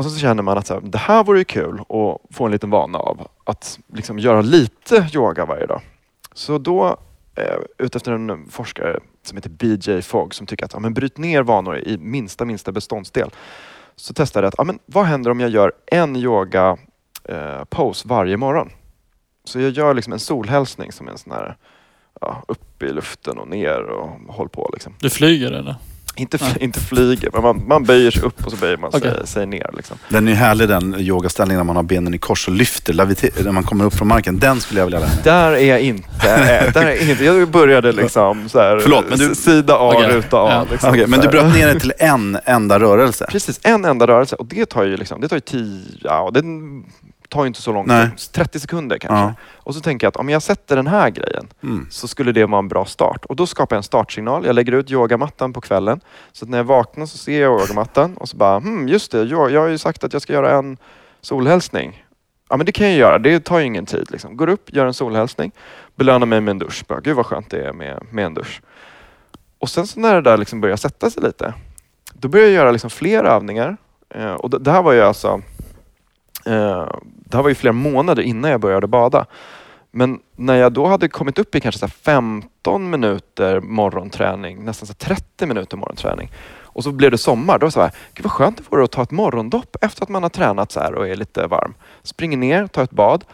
Och 0.00 0.06
så, 0.06 0.10
så 0.10 0.18
känner 0.18 0.42
man 0.42 0.58
att 0.58 0.66
så 0.66 0.74
här, 0.74 0.80
det 0.80 0.98
här 0.98 1.24
vore 1.24 1.38
ju 1.38 1.44
kul 1.44 1.80
att 1.80 2.36
få 2.36 2.44
en 2.44 2.52
liten 2.52 2.70
vana 2.70 2.98
av. 2.98 3.28
Att 3.44 3.78
liksom 3.92 4.18
göra 4.18 4.40
lite 4.40 5.08
yoga 5.14 5.44
varje 5.44 5.66
dag. 5.66 5.80
Så 6.34 6.58
då, 6.58 6.96
eh, 7.34 7.58
utefter 7.78 8.12
en 8.12 8.48
forskare 8.50 9.00
som 9.22 9.36
heter 9.36 9.50
BJ 9.50 10.02
Fogg 10.02 10.34
som 10.34 10.46
tycker 10.46 10.64
att 10.64 10.72
ja, 10.72 10.78
men 10.78 10.94
bryt 10.94 11.18
ner 11.18 11.42
vanor 11.42 11.78
i 11.78 11.98
minsta, 11.98 12.44
minsta 12.44 12.72
beståndsdel. 12.72 13.30
Så 13.96 14.14
testade 14.14 14.44
jag 14.44 14.48
att 14.48 14.54
ja, 14.58 14.64
men 14.64 14.78
vad 14.86 15.04
händer 15.04 15.30
om 15.30 15.40
jag 15.40 15.50
gör 15.50 15.72
en 15.86 16.16
yoga 16.16 16.76
eh, 17.24 17.64
pose 17.64 18.08
varje 18.08 18.36
morgon? 18.36 18.70
Så 19.44 19.60
jag 19.60 19.70
gör 19.70 19.94
liksom 19.94 20.12
en 20.12 20.20
solhälsning 20.20 20.92
som 20.92 21.08
är 21.08 21.12
en 21.12 21.18
sån 21.18 21.32
här 21.32 21.56
ja, 22.20 22.42
upp 22.48 22.82
i 22.82 22.92
luften 22.92 23.38
och 23.38 23.48
ner 23.48 23.82
och 23.82 24.34
håll 24.34 24.48
på. 24.48 24.70
Liksom. 24.72 24.94
Du 25.00 25.10
flyger 25.10 25.52
eller? 25.52 25.74
Inte, 26.16 26.36
fl- 26.36 26.58
inte 26.60 26.80
flyger, 26.80 27.30
men 27.32 27.42
man, 27.42 27.62
man 27.66 27.84
böjer 27.84 28.10
sig 28.10 28.22
upp 28.22 28.46
och 28.46 28.50
så 28.52 28.56
böjer 28.58 28.76
man 28.76 28.90
Okej. 28.94 29.10
sig, 29.14 29.26
sig 29.26 29.46
ner. 29.46 29.70
Liksom. 29.76 29.96
Den 30.08 30.26
är 30.28 30.32
ju 30.32 30.36
härlig 30.38 30.68
den 30.68 30.94
yogaställningen 31.00 31.58
när 31.58 31.64
man 31.64 31.76
har 31.76 31.82
benen 31.82 32.14
i 32.14 32.18
kors 32.18 32.48
och 32.48 32.54
lyfter, 32.54 32.94
när 33.44 33.52
man 33.52 33.62
kommer 33.64 33.84
upp 33.84 33.94
från 33.94 34.08
marken. 34.08 34.38
Den 34.38 34.60
skulle 34.60 34.80
jag 34.80 34.86
vilja 34.86 34.98
lära 34.98 35.08
mig. 35.08 35.18
Där 35.24 35.52
är 35.52 35.58
jag 35.68 35.80
inte. 35.80 36.08
eh, 36.22 36.72
Där 36.72 36.82
är 36.82 36.88
jag, 36.88 37.10
inte. 37.10 37.24
jag 37.24 37.48
började 37.50 37.92
liksom 37.92 38.48
så 38.48 38.58
här, 38.58 38.78
Förlåt, 38.82 39.04
men 39.08 39.18
du- 39.18 39.34
sida 39.34 39.74
A, 39.74 39.92
Okej. 39.96 40.08
ruta 40.16 40.36
A. 40.36 40.48
Ja. 40.50 40.66
Liksom, 40.70 40.90
Okej, 40.90 41.06
men 41.06 41.20
du 41.20 41.28
bröt 41.28 41.54
ner 41.54 41.74
det 41.74 41.80
till 41.80 41.92
en 41.98 42.38
enda 42.44 42.78
rörelse? 42.80 43.26
Precis, 43.30 43.60
en 43.62 43.84
enda 43.84 44.06
rörelse. 44.06 44.36
Och 44.36 44.46
det 44.46 44.66
tar 44.66 44.84
ju, 44.84 44.96
liksom, 44.96 45.20
det 45.20 45.28
tar 45.28 45.36
ju 45.36 45.40
tio, 45.40 45.80
ja, 46.02 46.30
det 46.34 46.42
tar 47.30 47.42
ju 47.42 47.46
inte 47.46 47.62
så 47.62 47.72
lång 47.72 47.88
tid. 47.88 48.32
30 48.32 48.60
sekunder 48.60 48.98
kanske. 48.98 49.16
Ja. 49.24 49.34
Och 49.56 49.74
så 49.74 49.80
tänker 49.80 50.04
jag 50.06 50.08
att 50.08 50.16
om 50.16 50.28
jag 50.28 50.42
sätter 50.42 50.76
den 50.76 50.86
här 50.86 51.10
grejen 51.10 51.48
Mm. 51.62 51.86
så 51.90 52.08
skulle 52.08 52.32
det 52.32 52.44
vara 52.46 52.58
en 52.58 52.68
bra 52.68 52.84
start. 52.84 53.24
Och 53.24 53.36
då 53.36 53.46
skapar 53.46 53.76
jag 53.76 53.78
en 53.78 53.82
startsignal. 53.82 54.46
Jag 54.46 54.54
lägger 54.54 54.72
ut 54.72 54.90
yogamattan 54.90 55.52
på 55.52 55.60
kvällen. 55.60 56.00
Så 56.32 56.44
att 56.44 56.48
när 56.48 56.58
jag 56.58 56.64
vaknar 56.64 57.06
så 57.06 57.18
ser 57.18 57.40
jag 57.42 57.60
yogamattan 57.60 58.16
och 58.16 58.28
så 58.28 58.36
bara, 58.36 58.58
hmm, 58.58 58.88
just 58.88 59.12
det, 59.12 59.22
jag, 59.24 59.50
jag 59.50 59.60
har 59.60 59.68
ju 59.68 59.78
sagt 59.78 60.04
att 60.04 60.12
jag 60.12 60.22
ska 60.22 60.32
göra 60.32 60.58
en 60.58 60.76
solhälsning. 61.20 62.04
Ja 62.48 62.56
men 62.56 62.66
det 62.66 62.72
kan 62.72 62.86
jag 62.88 62.96
göra, 62.96 63.18
det 63.18 63.40
tar 63.40 63.58
ju 63.58 63.64
ingen 63.64 63.86
tid. 63.86 64.10
Liksom. 64.10 64.36
Går 64.36 64.48
upp, 64.48 64.72
gör 64.72 64.86
en 64.86 64.94
solhälsning, 64.94 65.52
belönar 65.96 66.26
mig 66.26 66.40
med 66.40 66.50
en 66.50 66.58
dusch. 66.58 66.84
Bara, 66.88 67.00
Gud 67.00 67.16
vad 67.16 67.26
skönt 67.26 67.50
det 67.50 67.62
är 67.68 67.72
med, 67.72 68.02
med 68.10 68.26
en 68.26 68.34
dusch. 68.34 68.62
Och 69.58 69.68
sen 69.70 69.86
så 69.86 70.00
när 70.00 70.14
det 70.14 70.20
där 70.20 70.36
liksom 70.36 70.60
börjar 70.60 70.76
sätta 70.76 71.10
sig 71.10 71.22
lite, 71.22 71.54
då 72.12 72.28
börjar 72.28 72.46
jag 72.46 72.54
göra 72.54 72.70
liksom 72.70 72.90
fler 72.90 73.24
övningar. 73.24 73.76
Eh, 74.14 74.32
och 74.32 74.50
det, 74.50 74.58
det 74.58 74.70
här 74.70 74.82
var 74.82 74.92
ju 74.92 75.00
alltså 75.00 75.42
eh, 76.46 76.88
det 77.30 77.36
här 77.36 77.42
var 77.42 77.48
ju 77.48 77.54
flera 77.54 77.72
månader 77.72 78.22
innan 78.22 78.50
jag 78.50 78.60
började 78.60 78.86
bada. 78.86 79.26
Men 79.90 80.20
när 80.36 80.54
jag 80.54 80.72
då 80.72 80.86
hade 80.86 81.08
kommit 81.08 81.38
upp 81.38 81.54
i 81.54 81.60
kanske 81.60 81.78
så 81.78 81.86
här 81.86 81.92
15 81.92 82.90
minuter 82.90 83.60
morgonträning, 83.60 84.64
nästan 84.64 84.86
så 84.86 84.92
här 84.92 85.14
30 85.14 85.46
minuter 85.46 85.76
morgonträning 85.76 86.30
och 86.72 86.84
så 86.84 86.92
blev 86.92 87.10
det 87.10 87.18
sommar, 87.18 87.58
då 87.58 87.64
var 87.64 87.68
det 87.68 87.72
så 87.72 87.80
här, 87.80 87.92
gud 88.14 88.24
vad 88.24 88.32
skönt 88.32 88.56
det 88.56 88.62
vore 88.70 88.84
att 88.84 88.90
ta 88.90 89.02
ett 89.02 89.10
morgondopp 89.10 89.76
efter 89.80 90.02
att 90.02 90.08
man 90.08 90.22
har 90.22 90.30
tränat 90.30 90.72
så 90.72 90.80
här 90.80 90.94
och 90.94 91.08
är 91.08 91.16
lite 91.16 91.46
varm. 91.46 91.74
Springer 92.02 92.36
ner, 92.36 92.66
tar 92.66 92.82
ett 92.82 92.90
bad. 92.90 93.24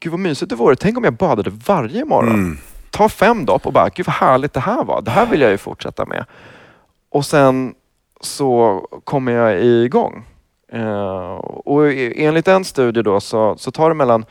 Gud 0.00 0.10
vad 0.12 0.20
mysigt 0.20 0.50
det 0.50 0.56
vore, 0.56 0.76
tänk 0.76 0.98
om 0.98 1.04
jag 1.04 1.14
badade 1.14 1.50
varje 1.66 2.04
morgon 2.04 2.34
Mm. 2.34 2.58
ta 2.90 3.08
fem 3.08 3.44
dopp 3.44 3.66
och 3.66 3.72
bara, 3.72 3.88
gud 3.88 4.06
vad 4.06 4.14
härligt 4.14 4.52
det 4.52 4.60
här 4.60 4.84
var. 4.84 5.02
Det 5.02 5.10
här 5.10 5.26
vill 5.26 5.40
jag 5.40 5.50
ju 5.50 5.58
fortsätta 5.58 6.04
med. 6.06 6.24
Och 7.10 7.24
sen 7.24 7.74
så 8.20 8.80
kommer 9.04 9.32
jag 9.32 9.64
igång. 9.64 10.24
Eh, 10.72 11.32
och 11.64 11.86
e- 11.92 12.12
enligt 12.24 12.48
en 12.48 12.64
studie 12.64 13.02
då 13.02 13.20
så, 13.20 13.54
så 13.58 13.70
tar 13.70 13.88
det 13.88 13.94
mellan, 13.94 14.24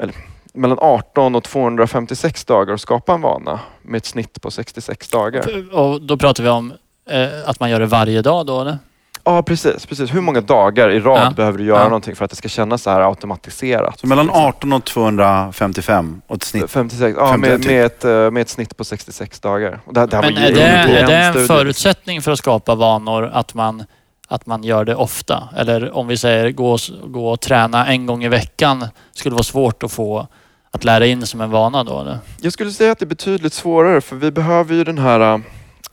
eller, 0.00 0.14
mellan 0.52 0.78
18 0.80 1.34
och 1.34 1.44
256 1.44 2.44
dagar 2.44 2.74
att 2.74 2.80
skapa 2.80 3.12
en 3.14 3.20
vana 3.20 3.60
med 3.82 3.98
ett 3.98 4.06
snitt 4.06 4.42
på 4.42 4.50
66 4.50 5.08
dagar. 5.08 5.74
Och 5.74 6.02
då 6.02 6.16
pratar 6.16 6.42
vi 6.44 6.50
om 6.50 6.72
eh, 7.10 7.26
att 7.46 7.60
man 7.60 7.70
gör 7.70 7.80
det 7.80 7.86
varje 7.86 8.22
dag 8.22 8.46
då 8.46 8.60
eller? 8.60 8.78
Ja, 9.24 9.42
precis, 9.42 9.86
precis. 9.86 10.14
Hur 10.14 10.20
många 10.20 10.40
dagar 10.40 10.90
i 10.90 11.00
rad 11.00 11.20
Ja. 11.26 11.30
behöver 11.36 11.58
du 11.58 11.64
göra 11.64 11.78
Ja. 11.78 11.84
någonting 11.84 12.16
för 12.16 12.24
att 12.24 12.30
det 12.30 12.36
ska 12.36 12.48
kännas 12.48 12.82
så 12.82 12.90
här 12.90 13.00
automatiserat? 13.00 13.98
Så 14.00 14.06
mellan 14.06 14.26
Liksom. 14.26 14.42
18 14.44 14.72
och 14.72 14.84
255 14.84 16.22
och 16.26 16.36
ett 16.36 16.42
snitt. 16.42 16.70
56, 16.70 17.16
ja, 17.18 17.28
51 17.28 17.40
med, 17.50 17.62
typ. 17.62 17.70
med, 17.70 17.84
ett, 17.84 18.04
eh, 18.04 18.30
med 18.30 18.40
ett 18.40 18.48
snitt 18.48 18.76
på 18.76 18.84
66 18.84 19.40
dagar. 19.40 19.80
Det, 19.90 20.06
det 20.06 20.16
här 20.16 20.22
Men 20.22 20.34
var 20.34 20.40
är 20.42 20.52
det, 20.54 20.62
är 20.62 21.06
det 21.06 21.16
en 21.16 21.32
studie. 21.32 21.46
förutsättning 21.46 22.22
för 22.22 22.32
att 22.32 22.38
skapa 22.38 22.74
vanor 22.74 23.30
att 23.32 23.54
man, 23.54 23.84
att 24.28 24.46
man 24.46 24.62
gör 24.62 24.84
det 24.84 24.94
ofta? 24.94 25.48
Eller 25.56 25.96
om 25.96 26.06
vi 26.06 26.16
säger 26.16 26.50
gå, 26.50 26.78
gå 27.06 27.30
och 27.30 27.40
träna 27.40 27.86
en 27.86 28.06
gång 28.06 28.24
i 28.24 28.28
veckan 28.28 28.84
skulle 29.12 29.34
vara 29.34 29.42
svårt 29.42 29.82
att 29.82 29.92
få 29.92 30.26
att 30.70 30.84
lära 30.84 31.06
in 31.06 31.26
som 31.26 31.40
en 31.40 31.50
vana 31.50 31.84
då? 31.84 32.00
Eller? 32.00 32.18
Jag 32.40 32.52
skulle 32.52 32.70
säga 32.70 32.92
att 32.92 32.98
det 32.98 33.04
är 33.04 33.06
betydligt 33.06 33.52
svårare 33.52 34.00
för 34.00 34.16
vi 34.16 34.30
behöver 34.30 34.74
ju 34.74 34.84
den 34.84 34.98
här 34.98 35.42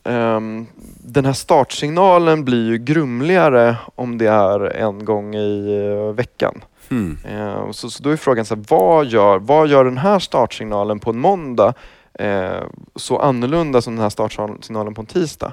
ehm, 0.04 0.66
den 1.08 1.24
här 1.24 1.32
startsignalen 1.32 2.44
blir 2.44 2.70
ju 2.70 2.78
grumligare 2.78 3.76
om 3.94 4.18
det 4.18 4.26
är 4.26 4.60
en 4.60 5.04
gång 5.04 5.34
i 5.34 5.76
eh, 5.92 6.14
veckan. 6.14 6.64
Hmm. 6.88 7.18
Eh, 7.24 7.70
så, 7.70 7.90
så 7.90 8.02
då 8.02 8.10
är 8.10 8.16
frågan, 8.16 8.44
så 8.44 8.54
här, 8.54 8.64
vad, 8.68 9.06
gör, 9.06 9.38
vad 9.38 9.68
gör 9.68 9.84
den 9.84 9.98
här 9.98 10.18
startsignalen 10.18 10.98
på 10.98 11.10
en 11.10 11.18
måndag 11.18 11.74
eh, 12.14 12.62
så 12.96 13.18
annorlunda 13.18 13.82
som 13.82 13.94
den 13.94 14.02
här 14.02 14.10
startsignalen 14.10 14.94
på 14.94 15.00
en 15.00 15.06
tisdag? 15.06 15.52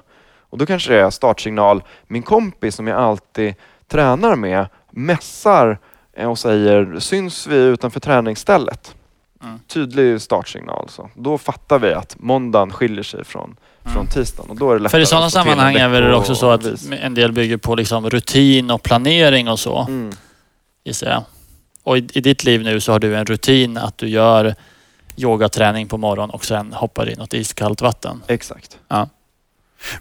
Och 0.53 0.59
då 0.59 0.65
kanske 0.65 0.93
det 0.93 0.99
är 1.01 1.09
startsignal, 1.09 1.83
min 2.07 2.23
kompis 2.23 2.75
som 2.75 2.87
jag 2.87 2.99
alltid 2.99 3.55
tränar 3.87 4.35
med 4.35 4.67
mässar 4.91 5.77
eh, 6.13 6.29
och 6.29 6.39
säger 6.39 6.99
syns 6.99 7.47
vi 7.47 7.55
utanför 7.55 7.99
träningsstället? 7.99 8.95
Mm. 9.43 9.59
Tydlig 9.67 10.21
startsignal. 10.21 10.89
Så. 10.89 11.09
Då 11.15 11.37
fattar 11.37 11.79
vi 11.79 11.93
att 11.93 12.15
måndagen 12.19 12.71
skiljer 12.71 13.03
sig 13.03 13.23
från, 13.25 13.55
från 13.93 14.07
tisdagen. 14.07 14.49
Och 14.49 14.55
då 14.55 14.69
är 14.69 14.73
det 14.73 14.79
Mm. 14.79 14.89
För 14.89 14.99
i 14.99 15.05
sådana 15.05 15.29
sammanhang 15.29 15.75
är 15.75 16.01
det 16.01 16.15
också 16.15 16.35
så 16.35 16.49
att 16.49 16.63
veckovis. 16.63 16.89
en 17.01 17.13
del 17.13 17.31
bygger 17.31 17.57
på 17.57 17.75
liksom 17.75 18.09
rutin 18.09 18.71
och 18.71 18.83
planering 18.83 19.49
och 19.49 19.59
så, 19.59 19.85
Mm. 19.89 20.11
gissar 20.83 21.07
jag. 21.07 21.23
Och 21.83 21.97
i, 21.97 22.07
i 22.13 22.21
ditt 22.21 22.43
liv 22.43 22.63
nu 22.63 22.79
så 22.79 22.91
har 22.91 22.99
du 22.99 23.15
en 23.15 23.25
rutin 23.25 23.77
att 23.77 23.97
du 23.97 24.07
gör 24.07 24.55
yogaträning 25.17 25.87
på 25.87 25.97
morgonen 25.97 26.29
och 26.29 26.45
sen 26.45 26.73
hoppar 26.73 27.09
i 27.09 27.15
något 27.15 27.33
iskallt 27.33 27.81
vatten. 27.81 28.23
Exakt. 28.27 28.77
Men 28.87 29.07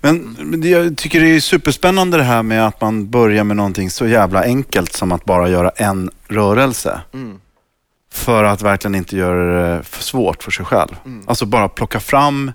men 0.00 0.62
jag 0.70 0.96
tycker 0.96 1.20
det 1.20 1.36
är 1.36 1.40
superspännande 1.40 2.16
det 2.16 2.22
här 2.22 2.42
med 2.42 2.66
att 2.66 2.80
man 2.80 3.10
börjar 3.10 3.44
med 3.44 3.56
någonting 3.56 3.90
så 3.90 4.06
jävla 4.06 4.42
enkelt 4.44 4.92
som 4.92 5.12
att 5.12 5.24
bara 5.24 5.48
göra 5.48 5.70
en 5.70 6.10
rörelse. 6.28 7.00
Mm. 7.14 7.38
För 8.12 8.44
att 8.44 8.62
verkligen 8.62 8.94
inte 8.94 9.16
göra 9.16 9.76
det 9.76 9.82
för 9.82 10.02
svårt 10.02 10.42
för 10.42 10.50
sig 10.50 10.64
själv. 10.64 10.96
Mm. 11.04 11.24
Alltså 11.28 11.46
bara 11.46 11.68
plocka 11.68 12.00
fram 12.00 12.52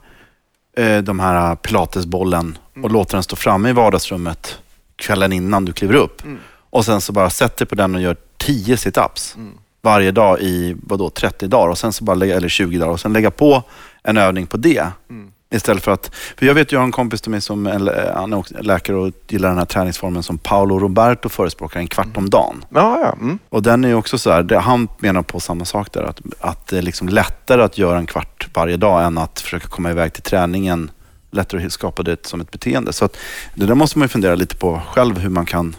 eh, 0.77 0.97
de 0.97 1.19
här 1.19 1.55
pilatesbollen 1.55 2.57
och 2.71 2.77
Mm. 2.77 2.91
låta 2.91 3.17
den 3.17 3.23
stå 3.23 3.35
framme 3.35 3.69
i 3.69 3.73
vardagsrummet 3.73 4.59
kvällen 4.95 5.33
innan 5.33 5.65
du 5.65 5.73
kliver 5.73 5.93
upp. 5.95 6.23
Mm. 6.25 6.37
Och 6.69 6.85
sen 6.85 7.01
så 7.01 7.11
bara 7.13 7.29
sätt 7.29 7.57
dig 7.57 7.67
på 7.67 7.75
den 7.75 7.95
och 7.95 8.01
gör 8.01 8.17
10 8.37 8.77
situps 8.77 9.35
Mm. 9.35 9.51
varje 9.81 10.11
dag 10.11 10.39
i 10.41 10.75
vadå, 10.83 11.09
30 11.09 11.47
dagar 11.47 11.67
och 11.67 11.77
sen 11.77 11.93
så 11.93 12.03
bara 12.03 12.15
lägga, 12.15 12.35
eller 12.35 12.49
20 12.49 12.77
dagar 12.77 12.91
och 12.91 12.99
sen 12.99 13.13
lägga 13.13 13.31
på 13.31 13.63
en 14.03 14.17
övning 14.17 14.47
på 14.47 14.57
det. 14.57 14.87
Mm. 15.09 15.31
Istället 15.49 15.83
för 15.83 15.91
att, 15.91 16.11
för 16.37 16.45
jag 16.45 16.53
vet 16.53 16.71
jag 16.71 16.79
har 16.79 16.85
en 16.85 16.91
kompis 16.91 17.21
till 17.21 17.31
mig 17.31 17.41
som 17.41 17.67
är, 17.67 18.11
han 18.15 18.33
är 18.33 18.63
läkare 18.63 18.97
och 18.97 19.11
gillar 19.27 19.49
den 19.49 19.57
här 19.57 19.65
träningsformen 19.65 20.23
som 20.23 20.37
Paolo 20.37 20.79
Roberto 20.79 21.29
förespråkar, 21.29 21.79
en 21.79 21.87
kvart 21.87 22.17
om 22.17 22.29
dagen. 22.29 22.65
Ja, 22.69 22.99
ja. 23.03 23.11
Mm. 23.13 23.39
Och 23.49 23.63
den 23.63 23.83
är 23.83 23.87
ju 23.89 23.95
också 23.95 24.17
så 24.17 24.31
här, 24.31 24.55
han 24.55 24.87
menar 24.99 25.21
på 25.21 25.39
samma 25.39 25.65
sak 25.65 25.91
där, 25.93 26.03
att, 26.03 26.21
att 26.39 26.67
det 26.67 26.77
är 26.77 26.81
liksom 26.81 27.09
lättare 27.09 27.61
att 27.63 27.77
göra 27.77 27.97
en 27.97 28.05
kvart 28.05 28.47
varje 28.53 28.77
dag 28.77 29.03
än 29.05 29.17
att 29.17 29.39
försöka 29.39 29.67
komma 29.67 29.91
iväg 29.91 30.13
till 30.13 30.23
träningen. 30.23 30.91
Lättare 31.31 31.65
att 31.65 31.71
skapa 31.71 32.03
det 32.03 32.25
som 32.25 32.41
ett 32.41 32.51
beteende. 32.51 32.93
Så 32.93 33.05
att, 33.05 33.17
det 33.55 33.65
där 33.65 33.75
måste 33.75 33.97
man 33.99 34.03
ju 34.05 34.09
fundera 34.09 34.35
lite 34.35 34.55
på 34.55 34.81
själv, 34.93 35.17
hur 35.19 35.29
man 35.29 35.45
kan 35.45 35.75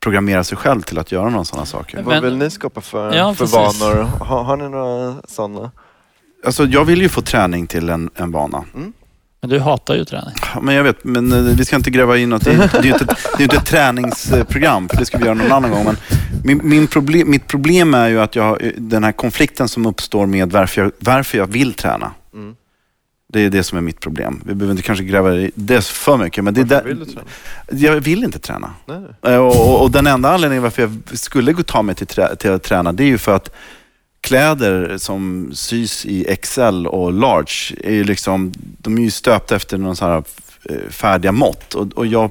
programmera 0.00 0.44
sig 0.44 0.58
själv 0.58 0.82
till 0.82 0.98
att 0.98 1.12
göra 1.12 1.28
några 1.28 1.44
sådana 1.44 1.66
saker. 1.66 1.96
Men- 1.96 2.04
Vad 2.04 2.22
vill 2.22 2.36
ni 2.36 2.50
skapa 2.50 2.80
för, 2.80 3.14
Ja, 3.14 3.34
för 3.34 3.46
vanor? 3.46 4.02
Har, 4.20 4.42
har 4.42 4.56
ni 4.56 4.68
några 4.68 5.16
sådana? 5.28 5.70
Alltså, 6.44 6.64
jag 6.64 6.84
vill 6.84 7.02
ju 7.02 7.08
få 7.08 7.20
träning 7.22 7.66
till 7.66 7.88
en, 7.88 8.10
en 8.14 8.32
vana. 8.32 8.64
Men 9.40 9.50
du 9.50 9.58
hatar 9.58 9.94
ju 9.94 10.04
träning. 10.04 10.34
Men 10.62 10.74
jag 10.74 10.84
vet, 10.84 11.04
men 11.04 11.32
eh, 11.32 11.38
vi 11.56 11.64
ska 11.64 11.76
inte 11.76 11.90
gräva 11.90 12.18
in 12.18 12.28
något. 12.28 12.44
Det 12.44 12.50
är 12.52 12.56
det 12.72 12.78
är 12.78 12.82
ju 12.82 12.92
inte, 12.92 13.04
det 13.04 13.38
är 13.38 13.42
inte 13.42 13.56
ett 13.56 13.66
träningsprogram, 13.66 14.88
för 14.88 14.96
det 14.96 15.04
ska 15.06 15.18
vi 15.18 15.24
göra 15.24 15.34
någon 15.34 15.52
annan 15.52 15.70
gång. 15.70 15.84
Men 15.84 15.96
min, 16.44 16.60
min 16.68 16.86
problem, 16.86 17.30
mitt 17.30 17.46
problem 17.46 17.94
är 17.94 18.08
ju 18.08 18.20
att 18.20 18.36
jag, 18.36 18.72
den 18.76 19.04
här 19.04 19.12
konflikten 19.12 19.68
som 19.68 19.86
uppstår 19.86 20.26
med 20.26 20.52
varför 20.52 20.82
jag, 20.82 20.92
varför 20.98 21.38
jag 21.38 21.46
vill 21.46 21.74
träna. 21.74 22.12
Mm. 22.34 22.54
Det 23.32 23.40
är 23.40 23.50
det 23.50 23.62
som 23.62 23.78
är 23.78 23.82
mitt 23.82 24.00
problem. 24.00 24.42
Vi 24.46 24.54
behöver 24.54 24.70
inte 24.72 24.82
kanske 24.82 25.04
gräva 25.04 25.34
i 25.34 25.50
det 25.54 25.84
för 25.84 26.16
mycket. 26.16 26.44
Men 26.44 26.54
det 26.54 26.60
är 26.60 26.64
Varför 26.64 26.84
där, 26.88 26.94
vill 26.94 26.98
du 26.98 27.04
träna? 27.04 27.26
Jag 27.70 28.00
vill 28.00 28.24
inte 28.24 28.38
träna. 28.38 28.70
Nej. 28.86 29.34
Eh, 29.34 29.36
Och, 29.40 29.68
och, 29.68 29.82
och 29.82 29.90
den 29.90 30.06
enda 30.06 30.30
anledningen 30.34 30.62
varför 30.62 30.82
jag 30.82 31.18
skulle 31.18 31.52
gå 31.52 31.62
ta 31.62 31.82
mig 31.82 31.94
till, 31.94 32.06
trä, 32.06 32.36
till 32.36 32.50
att 32.50 32.62
träna, 32.62 32.92
det 32.92 33.02
är 33.02 33.06
ju 33.08 33.18
för 33.18 33.36
att 33.36 33.54
kläder 34.20 34.98
som 34.98 35.50
sys 35.54 36.06
i 36.06 36.36
XL 36.42 36.86
och 36.86 37.12
large, 37.12 37.76
är 37.84 37.92
ju 37.92 38.04
liksom, 38.04 38.52
de 38.56 38.98
är 38.98 39.02
ju 39.02 39.10
stöpta 39.10 39.56
efter 39.56 39.78
någon 39.78 39.96
sån 39.96 40.08
här 40.08 40.24
eh, 40.64 40.90
färdiga 40.90 41.32
mått. 41.32 41.74
Och, 41.74 41.92
och 41.92 42.06
jag, 42.06 42.30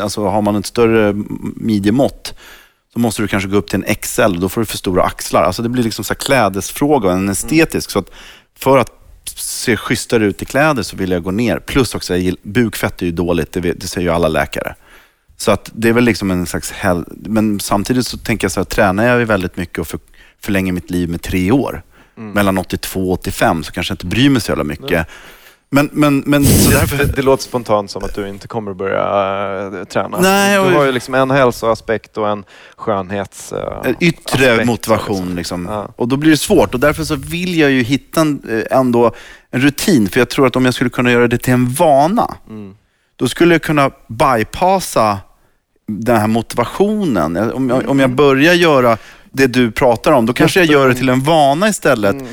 alltså, 0.00 0.24
har 0.24 0.42
man 0.42 0.56
ett 0.56 0.66
större 0.66 1.12
midjemått 1.56 2.34
så 2.92 2.98
måste 2.98 3.22
du 3.22 3.28
kanske 3.28 3.48
gå 3.48 3.56
upp 3.56 3.68
till 3.68 3.84
en 3.84 3.94
XL 3.94 4.22
och 4.22 4.40
då 4.40 4.48
får 4.48 4.60
du 4.60 4.64
för 4.64 4.76
stora 4.76 5.02
axlar. 5.02 5.42
Alltså 5.42 5.62
det 5.62 5.68
blir 5.68 5.84
liksom 5.84 6.04
så 6.04 6.14
här 6.14 6.18
klädesfråga, 6.18 7.12
en 7.12 7.28
estetisk. 7.28 7.90
Så 7.90 7.98
att 7.98 8.10
för 8.58 8.78
att 8.78 8.92
se 9.36 9.76
schysstare 9.76 10.24
ut 10.24 10.42
i 10.42 10.44
kläder 10.44 10.82
så 10.82 10.96
vill 10.96 11.10
jag 11.10 11.22
gå 11.22 11.30
ner. 11.30 11.58
Plus 11.58 11.94
också, 11.94 12.16
jag 12.16 12.34
bukfett 12.42 13.02
är 13.02 13.06
ju 13.06 13.12
dåligt, 13.12 13.52
det, 13.52 13.60
vet, 13.60 13.80
det 13.80 13.86
säger 13.86 14.08
ju 14.08 14.14
alla 14.14 14.28
läkare. 14.28 14.74
Så 15.36 15.50
att 15.50 15.70
det 15.74 15.88
är 15.88 15.92
väl 15.92 16.04
liksom 16.04 16.30
en 16.30 16.46
slags 16.46 16.72
hel... 16.72 17.04
Men 17.08 17.60
samtidigt 17.60 18.06
så 18.06 18.18
tänker 18.18 18.44
jag 18.44 18.52
så 18.52 18.60
här, 18.60 18.64
tränar 18.64 19.06
jag 19.06 19.18
ju 19.18 19.24
väldigt 19.24 19.56
mycket 19.56 19.78
och 19.78 19.86
för, 19.86 20.00
förlänger 20.42 20.72
mitt 20.72 20.90
liv 20.90 21.08
med 21.08 21.22
tre 21.22 21.50
år. 21.52 21.82
Mm. 22.18 22.32
Mellan 22.32 22.58
82 22.58 23.00
och 23.00 23.10
85 23.12 23.62
så 23.64 23.72
kanske 23.72 23.90
jag 23.92 23.94
inte 23.94 24.06
bryr 24.06 24.30
mig 24.30 24.40
så 24.42 24.50
jävla 24.50 24.64
mycket. 24.64 25.06
Men, 25.70 25.90
men, 25.92 26.22
men 26.26 26.44
så 26.44 26.70
Det, 26.70 26.76
därför... 26.76 27.04
det 27.04 27.22
låter 27.22 27.42
spontant 27.44 27.90
som 27.90 28.04
att 28.04 28.14
du 28.14 28.28
inte 28.28 28.48
kommer 28.48 28.74
börja 28.74 29.78
äh, 29.80 29.84
träna. 29.84 30.20
Nej, 30.20 30.58
och- 30.58 30.70
Du 30.70 30.76
har 30.76 30.84
ju 30.84 30.92
liksom 30.92 31.14
en 31.14 31.30
hälsoaspekt 31.30 32.16
och 32.16 32.28
en 32.28 32.44
skönhets... 32.76 33.52
äh, 33.52 33.90
yttre 34.00 34.50
aspekt, 34.52 34.66
motivation. 34.66 35.34
Liksom. 35.34 35.66
Ja. 35.70 35.88
Och 35.96 36.08
då 36.08 36.16
blir 36.16 36.30
det 36.30 36.36
svårt 36.36 36.74
och 36.74 36.80
därför 36.80 37.04
så 37.04 37.14
vill 37.16 37.58
jag 37.58 37.70
ju 37.70 37.82
hitta 37.82 38.20
en, 38.20 38.42
eh, 38.70 38.78
ändå 38.78 39.12
en 39.50 39.60
rutin. 39.60 40.08
För 40.08 40.20
jag 40.20 40.28
tror 40.30 40.46
att 40.46 40.56
om 40.56 40.64
jag 40.64 40.74
skulle 40.74 40.90
kunna 40.90 41.12
göra 41.12 41.28
det 41.28 41.38
till 41.38 41.52
en 41.52 41.68
vana, 41.70 42.34
Mm. 42.48 42.74
då 43.16 43.28
skulle 43.28 43.54
jag 43.54 43.62
kunna 43.62 43.90
bypassa 44.08 45.18
den 45.88 46.16
här 46.16 46.26
motivationen. 46.26 47.36
Om 47.52 47.68
jag, 47.70 47.88
om 47.88 48.00
jag 48.00 48.10
börjar 48.10 48.54
göra 48.54 48.98
det 49.32 49.46
du 49.46 49.70
pratar 49.70 50.12
om, 50.12 50.26
då 50.26 50.32
kanske 50.32 50.60
jag 50.60 50.66
gör 50.66 50.88
det 50.88 50.94
till 50.94 51.08
en 51.08 51.20
vana 51.20 51.68
istället. 51.68 52.14
Mm. 52.14 52.26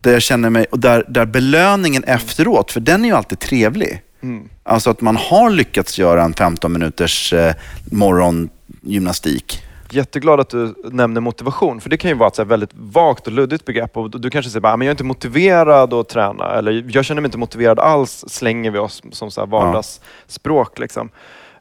Där 0.00 0.12
jag 0.12 0.22
känner 0.22 0.50
mig, 0.50 0.66
och 0.70 0.78
där, 0.78 1.04
där 1.08 1.26
belöningen 1.26 2.04
efteråt, 2.04 2.72
för 2.72 2.80
den 2.80 3.04
är 3.04 3.08
ju 3.08 3.14
alltid 3.14 3.38
trevlig. 3.38 4.02
Mm. 4.22 4.48
Alltså 4.62 4.90
att 4.90 5.00
man 5.00 5.16
har 5.16 5.50
lyckats 5.50 5.98
göra 5.98 6.22
en 6.22 6.34
15 6.34 6.72
minuters 6.72 7.32
eh, 7.32 7.54
morgongymnastik. 7.90 9.62
Jätteglad 9.90 10.40
att 10.40 10.50
du 10.50 10.74
nämner 10.84 11.20
motivation, 11.20 11.80
för 11.80 11.90
det 11.90 11.96
kan 11.96 12.10
ju 12.10 12.16
vara 12.16 12.28
ett 12.28 12.36
så 12.36 12.44
väldigt 12.44 12.70
vagt 12.74 13.26
och 13.26 13.32
luddigt 13.32 13.64
begrepp. 13.64 13.96
Och 13.96 14.20
du 14.20 14.30
kanske 14.30 14.50
säger 14.50 14.66
att 14.66 14.78
jag 14.78 14.86
är 14.86 14.90
inte 14.90 15.04
motiverad 15.04 15.94
att 15.94 16.08
träna, 16.08 16.50
eller 16.50 16.84
jag 16.88 17.04
känner 17.04 17.20
mig 17.20 17.28
inte 17.28 17.38
motiverad 17.38 17.78
alls, 17.78 18.24
slänger 18.28 18.70
vi 18.70 18.78
oss 18.78 19.02
som 19.12 19.30
så 19.30 19.40
här 19.40 19.46
vardagsspråk. 19.46 20.78
Liksom. 20.78 21.10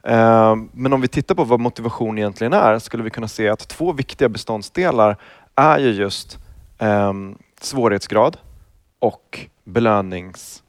Eh, 0.07 0.55
men 0.71 0.93
om 0.93 1.01
vi 1.01 1.07
tittar 1.07 1.35
på 1.35 1.43
vad 1.43 1.59
motivation 1.59 2.17
egentligen 2.17 2.53
är, 2.53 2.79
skulle 2.79 3.03
vi 3.03 3.09
kunna 3.09 3.27
se 3.27 3.49
att 3.49 3.67
två 3.67 3.91
viktiga 3.91 4.29
beståndsdelar 4.29 5.17
är 5.55 5.79
ju 5.79 5.91
just 5.91 6.37
ehm, 6.77 7.37
svårighetsgrad 7.61 8.37
och 8.99 9.39
belönings... 9.63 10.63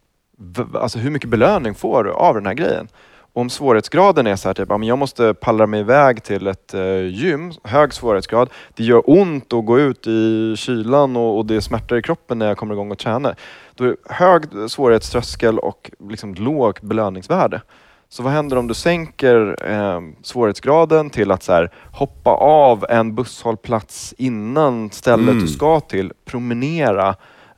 Alltså 0.74 0.98
hur 0.98 1.10
mycket 1.10 1.30
belöning 1.30 1.74
får 1.74 2.04
du 2.04 2.12
av 2.12 2.34
den 2.34 2.46
här 2.46 2.54
grejen? 2.54 2.88
Om 3.32 3.50
svårighetsgraden 3.50 4.26
är 4.26 4.36
så 4.36 4.48
här, 4.48 4.54
typ, 4.54 4.68
jag 4.68 4.98
måste 4.98 5.34
pallra 5.34 5.66
mig 5.66 5.80
iväg 5.80 6.22
till 6.22 6.46
ett 6.46 6.74
eh, 6.74 7.06
gym, 7.06 7.52
hög 7.64 7.94
svårighetsgrad. 7.94 8.50
Det 8.74 8.84
gör 8.84 9.02
ont 9.06 9.52
att 9.52 9.66
gå 9.66 9.78
ut 9.78 10.06
i 10.06 10.54
kylan 10.56 11.16
och, 11.16 11.38
och 11.38 11.46
det 11.46 11.60
smärtar 11.60 11.96
i 11.96 12.02
kroppen 12.02 12.38
när 12.38 12.46
jag 12.46 12.56
kommer 12.56 12.74
igång 12.74 12.90
och 12.90 12.98
tränar. 12.98 13.36
Då 13.74 13.84
är 13.84 13.88
det 13.88 14.14
hög 14.14 14.44
svårighetströskel 14.70 15.58
och 15.58 15.90
liksom 16.10 16.34
lågt 16.34 16.80
belöningsvärde. 16.80 17.60
Så 18.10 18.22
vad 18.22 18.32
händer 18.32 18.56
om 18.56 18.66
du 18.66 18.74
sänker 18.74 19.56
eh, 19.70 20.00
svårighetsgraden 20.22 21.10
till 21.10 21.30
att 21.30 21.42
så 21.42 21.52
här, 21.52 21.70
hoppa 21.92 22.30
av 22.30 22.86
en 22.88 23.14
busshållplats 23.14 24.14
innan 24.18 24.90
stället 24.90 25.28
Mm. 25.28 25.40
du 25.40 25.48
ska 25.48 25.80
till, 25.80 26.12
promenera, 26.24 27.14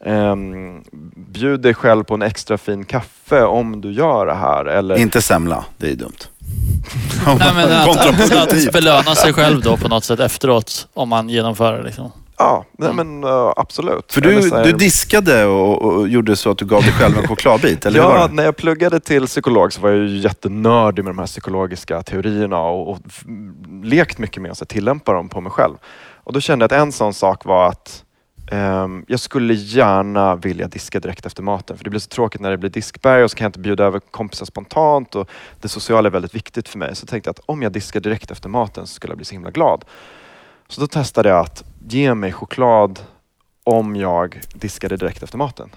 Um, 0.06 0.84
bjud 1.16 1.60
dig 1.60 1.74
själv 1.74 2.04
på 2.04 2.14
en 2.14 2.22
extra 2.22 2.58
fin 2.58 2.84
kaffe 2.84 3.42
om 3.42 3.80
du 3.80 3.92
gör 3.92 4.26
det 4.26 4.34
här. 4.34 4.64
Eller, 4.64 4.96
Inte 4.98 5.22
semla, 5.22 5.64
det 5.76 5.90
är 5.90 5.96
dumt. 5.96 6.12
Nej, 7.26 7.50
men 7.54 7.72
att, 7.88 8.52
att 8.52 8.72
belöna 8.72 9.14
sig 9.14 9.32
själv 9.32 9.60
då 9.62 9.76
på 9.76 9.88
något 9.88 10.04
sätt 10.04 10.20
efteråt 10.20 10.88
om 10.94 11.08
man 11.08 11.28
genomför 11.28 11.72
det. 11.72 11.82
Liksom. 11.82 12.12
Ja, 12.40 12.64
nej, 12.78 12.92
men 12.92 13.24
uh, 13.24 13.52
absolut. 13.56 14.12
För 14.12 14.20
du, 14.20 14.50
här- 14.50 14.64
du 14.64 14.72
diskade 14.72 15.44
och, 15.46 15.82
och 15.82 16.08
gjorde 16.08 16.36
så 16.36 16.50
att 16.50 16.58
du 16.58 16.64
gav 16.64 16.82
dig 16.82 16.92
själv 16.92 17.18
en 17.18 17.28
chokladbit, 17.28 17.86
eller 17.86 17.98
Ja, 17.98 18.28
när 18.32 18.44
jag 18.44 18.56
pluggade 18.56 19.00
till 19.00 19.26
psykolog 19.26 19.72
så 19.72 19.80
var 19.80 19.90
jag 19.90 19.98
ju 19.98 20.18
jättenördig 20.18 21.04
med 21.04 21.14
de 21.14 21.18
här 21.18 21.26
psykologiska 21.26 22.02
teorierna 22.02 22.58
och, 22.58 22.90
och 22.90 22.98
lekt 23.82 24.18
mycket 24.18 24.42
med 24.42 24.50
att 24.50 24.68
tillämpa 24.68 25.12
dem 25.12 25.28
på 25.28 25.40
mig 25.40 25.52
själv. 25.52 25.74
Och 26.14 26.32
då 26.32 26.40
kände 26.40 26.62
jag 26.62 26.72
att 26.72 26.82
en 26.82 26.92
sån 26.92 27.14
sak 27.14 27.44
var 27.44 27.68
att 27.68 28.04
ehm, 28.50 29.04
jag 29.08 29.20
skulle 29.20 29.54
gärna 29.54 30.36
vilja 30.36 30.68
diska 30.68 31.00
direkt 31.00 31.26
efter 31.26 31.42
maten. 31.42 31.76
För 31.76 31.84
det 31.84 31.90
blir 31.90 32.00
så 32.00 32.08
tråkigt 32.08 32.40
när 32.40 32.50
det 32.50 32.58
blir 32.58 32.70
diskberg 32.70 33.24
och 33.24 33.30
så 33.30 33.36
kan 33.36 33.44
jag 33.44 33.48
inte 33.48 33.58
bjuda 33.60 33.84
över 33.84 34.00
kompisar 34.10 34.46
spontant. 34.46 35.14
Och 35.14 35.30
det 35.60 35.68
sociala 35.68 36.06
är 36.08 36.12
väldigt 36.12 36.34
viktigt 36.34 36.68
för 36.68 36.78
mig. 36.78 36.96
Så 36.96 37.06
tänkte 37.06 37.28
jag 37.28 37.32
att 37.32 37.44
om 37.46 37.62
jag 37.62 37.72
diskar 37.72 38.00
direkt 38.00 38.30
efter 38.30 38.48
maten 38.48 38.86
så 38.86 38.94
skulle 38.94 39.10
jag 39.10 39.18
bli 39.18 39.24
så 39.24 39.32
himla 39.32 39.50
glad. 39.50 39.84
Så 40.68 40.80
då 40.80 40.86
testade 40.86 41.28
jag 41.28 41.38
att 41.38 41.64
ge 41.92 42.14
mig 42.14 42.32
choklad 42.32 43.00
om 43.64 43.96
jag 43.96 44.40
diskade 44.54 44.96
direkt 44.96 45.22
efter 45.22 45.38
maten. 45.38 45.70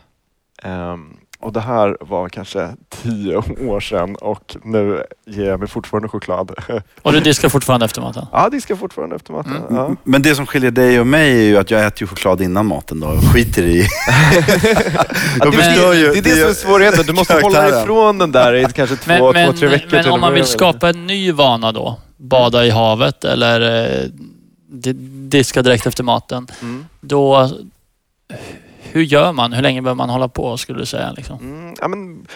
Ehm, 0.64 1.18
och 1.40 1.54
det 1.54 1.60
här 1.62 1.98
var 2.02 2.30
kanske 2.30 2.70
tio 2.90 3.38
år 3.68 3.80
sedan 3.80 4.16
och 4.16 4.56
nu 4.64 5.04
ger 5.28 5.44
jag 5.50 5.60
mig 5.60 5.68
fortfarande 5.70 6.10
choklad. 6.10 6.52
Och 7.02 7.12
du 7.14 7.20
diskar 7.20 7.50
fortfarande 7.50 7.86
efter 7.86 8.02
maten? 8.02 8.26
ja, 8.32 8.50
diskar 8.50 8.76
fortfarande 8.76 9.16
efter 9.16 9.34
maten. 9.34 9.56
Mm. 9.58 9.76
Ja. 9.76 9.96
Men 10.04 10.22
det 10.22 10.36
som 10.36 10.46
skiljer 10.46 10.72
dig 10.72 11.00
och 11.00 11.08
mig 11.08 11.32
är 11.32 11.44
ju 11.44 11.58
att 11.58 11.72
jag 11.72 11.86
äter 11.86 12.02
ju 12.02 12.08
choklad 12.08 12.42
innan 12.42 12.66
maten 12.66 13.00
då 13.00 13.08
och 13.08 13.24
skiter 13.34 13.64
i. 13.64 13.88
Ja, 15.40 15.46
det, 15.46 15.52
förstör 15.52 15.94
ju- 15.94 16.12
det 16.14 16.20
är 16.20 16.24
det 16.24 16.30
som 16.36 16.50
är 16.50 16.54
svårigheten. 16.54 17.06
Du 17.06 17.14
måste 17.14 17.34
hålla 17.42 17.82
ifrån 17.82 18.18
den 18.18 18.32
där 18.32 18.54
i 18.56 18.66
kanske 18.74 18.96
två, 18.96 19.10
Men, 19.12 19.20
två 19.20 19.32
men, 19.34 19.56
tre 19.56 19.68
veckor. 19.68 19.90
men 19.92 20.12
om 20.12 20.22
man 20.22 20.34
vill 20.34 20.46
skapa 20.46 20.90
en 20.90 21.08
ny 21.08 21.32
vana 21.32 21.72
då, 21.72 22.00
bada 22.18 22.66
i 22.66 22.70
havet 22.70 23.24
eller 23.24 23.62
eh, 24.02 24.10
diska 25.30 25.62
direkt 25.62 25.86
efter 25.86 26.04
maten, 26.04 26.48
Mm. 26.62 26.86
då 27.02 27.50
hur 28.94 29.02
gör 29.02 29.32
man? 29.32 29.54
Hur 29.54 29.62
länge 29.62 29.82
behöver 29.82 29.98
man 29.98 30.10
hålla 30.10 30.28
på 30.28 30.58
skulle 30.58 30.80
du 30.80 30.86
säga? 30.86 31.12
Liksom? 31.12 31.38
Mm, 31.40 31.76
ja, 31.82 31.88
men, 31.88 32.28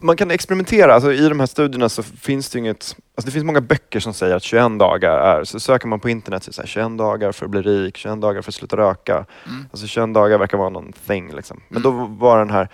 man 0.00 0.16
kan 0.16 0.30
experimentera. 0.30 0.94
Alltså, 0.94 1.12
I 1.12 1.28
de 1.28 1.40
här 1.40 1.46
studierna 1.46 1.88
så 1.88 2.02
finns 2.02 2.50
det 2.50 2.58
inget... 2.58 2.96
Alltså, 3.16 3.26
det 3.26 3.30
finns 3.30 3.44
många 3.44 3.60
böcker 3.60 4.00
som 4.00 4.14
säger 4.14 4.36
att 4.36 4.42
21 4.42 4.78
dagar 4.78 5.10
är... 5.18 5.44
Så 5.44 5.60
söker 5.60 5.88
man 5.88 6.00
på 6.00 6.08
internet 6.10 6.42
så 6.42 6.48
är 6.48 6.50
det 6.50 6.54
så 6.54 6.62
här, 6.62 6.68
21 6.88 6.98
dagar 6.98 7.32
för 7.32 7.44
att 7.44 7.50
bli 7.50 7.62
rik, 7.62 7.96
21 7.96 8.20
dagar 8.20 8.42
för 8.42 8.50
att 8.50 8.54
sluta 8.54 8.76
röka. 8.76 9.14
Mm. 9.46 9.66
Alltså 9.70 9.86
21 9.86 10.14
dagar 10.14 10.38
verkar 10.38 10.58
vara 10.58 10.68
någon 10.68 10.92
thing. 11.06 11.34
Liksom. 11.34 11.60
Men 11.68 11.82
då 11.82 11.90
var 11.90 12.38
den 12.38 12.50
här 12.50 12.68